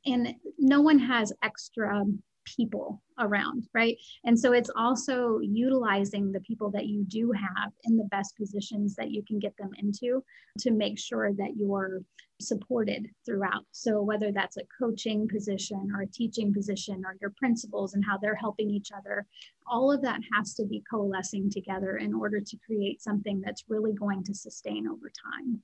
And 0.05 0.35
no 0.57 0.81
one 0.81 0.99
has 0.99 1.33
extra 1.43 2.03
people 2.45 3.01
around, 3.19 3.67
right? 3.73 3.97
And 4.23 4.39
so 4.39 4.53
it's 4.53 4.71
also 4.75 5.39
utilizing 5.39 6.31
the 6.31 6.39
people 6.41 6.71
that 6.71 6.87
you 6.87 7.03
do 7.05 7.31
have 7.31 7.71
in 7.83 7.97
the 7.97 8.05
best 8.05 8.35
positions 8.35 8.95
that 8.95 9.11
you 9.11 9.23
can 9.23 9.39
get 9.39 9.55
them 9.57 9.71
into 9.77 10.23
to 10.59 10.71
make 10.71 10.99
sure 10.99 11.33
that 11.33 11.55
you're 11.55 12.01
supported 12.41 13.07
throughout. 13.25 13.65
So 13.71 14.01
whether 14.01 14.31
that's 14.31 14.57
a 14.57 14.67
coaching 14.79 15.27
position 15.27 15.91
or 15.95 16.01
a 16.01 16.07
teaching 16.07 16.53
position 16.53 17.03
or 17.05 17.15
your 17.21 17.33
principals 17.37 17.93
and 17.93 18.03
how 18.03 18.17
they're 18.17 18.35
helping 18.35 18.69
each 18.69 18.89
other, 18.95 19.25
all 19.67 19.91
of 19.91 20.01
that 20.01 20.21
has 20.35 20.53
to 20.55 20.65
be 20.65 20.83
coalescing 20.89 21.49
together 21.49 21.97
in 21.97 22.13
order 22.13 22.41
to 22.41 22.57
create 22.65 23.01
something 23.01 23.41
that's 23.41 23.65
really 23.69 23.93
going 23.93 24.23
to 24.23 24.33
sustain 24.33 24.87
over 24.87 25.11
time. 25.33 25.61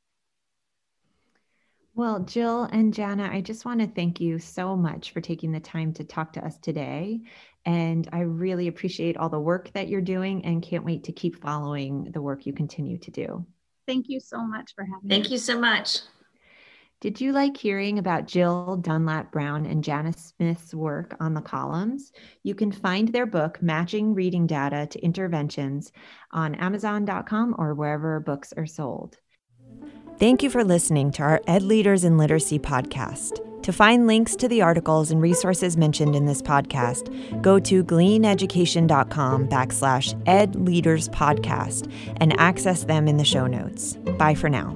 Well, 1.98 2.20
Jill 2.20 2.66
and 2.66 2.94
Jana, 2.94 3.28
I 3.34 3.42
just 3.42 3.66
want 3.66 3.80
to 3.80 3.88
thank 3.88 4.22
you 4.22 4.38
so 4.38 4.76
much 4.76 5.14
for 5.14 5.20
taking 5.20 5.52
the 5.52 5.60
time 5.60 5.94
to 5.94 6.04
talk 6.04 6.34
to 6.34 6.46
us 6.46 6.56
today. 6.60 7.22
And 7.66 8.08
I 8.14 8.20
really 8.20 8.68
appreciate 8.68 9.18
all 9.18 9.30
the 9.30 9.40
work 9.40 9.74
that 9.74 9.88
you're 9.88 10.00
doing 10.00 10.46
and 10.46 10.62
can't 10.62 10.86
wait 10.86 11.06
to 11.06 11.12
keep 11.12 11.42
following 11.42 12.12
the 12.12 12.22
work 12.22 12.46
you 12.46 12.54
continue 12.54 13.00
to 13.00 13.10
do. 13.10 13.48
Thank 13.88 14.10
you 14.10 14.20
so 14.20 14.46
much 14.46 14.76
for 14.76 14.84
having 14.84 15.10
thank 15.10 15.24
me. 15.24 15.24
Thank 15.24 15.32
you 15.32 15.38
so 15.40 15.60
much. 15.60 16.02
Did 17.02 17.20
you 17.20 17.32
like 17.32 17.58
hearing 17.58 17.98
about 17.98 18.28
Jill 18.28 18.78
Dunlap 18.78 19.32
Brown 19.32 19.66
and 19.66 19.84
Jana 19.84 20.14
Schmidt's 20.14 20.76
work 20.76 21.18
on 21.20 21.34
the 21.34 21.42
columns? 21.42 22.12
You 22.44 22.54
can 22.54 22.72
find 22.72 23.08
their 23.08 23.26
book, 23.26 23.60
Matching 23.60 24.14
Reading 24.14 24.46
Data 24.46 24.86
to 24.86 25.00
Interventions, 25.00 25.92
on 26.32 26.54
Amazon.com 26.54 27.56
or 27.58 27.74
wherever 27.74 28.20
books 28.20 28.54
are 28.56 28.68
sold. 28.68 29.18
Thank 30.20 30.42
you 30.42 30.50
for 30.50 30.64
listening 30.64 31.12
to 31.12 31.22
our 31.22 31.42
Ed 31.46 31.62
Leaders 31.62 32.04
in 32.04 32.18
Literacy 32.18 32.58
podcast. 32.58 33.44
To 33.62 33.72
find 33.72 34.08
links 34.08 34.36
to 34.38 34.48
the 34.48 34.64
articles 34.64 35.12
and 35.12 35.22
resources 35.22 35.78
mentioned 35.78 36.16
in 36.16 36.26
this 36.26 36.42
podcast, 36.42 37.42
go 37.44 37.60
to 37.60 37.84
gleaneducation.com 37.84 39.48
backslash 39.48 40.20
Ed 40.28 40.56
Leaders 40.56 41.08
Podcast 41.10 41.92
and 42.20 42.34
access 42.40 42.86
them 42.86 43.08
in 43.08 43.18
the 43.18 43.24
show 43.24 43.46
notes. 43.46 43.94
Bye 44.18 44.34
for 44.34 44.50
now. 44.50 44.76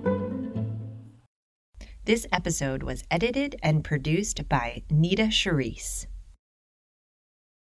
This 2.05 2.27
episode 2.31 2.83
was 2.83 3.03
edited 3.09 3.55
and 3.63 3.83
produced 3.83 4.47
by 4.47 4.83
Nita 4.91 5.23
Charisse. 5.23 6.05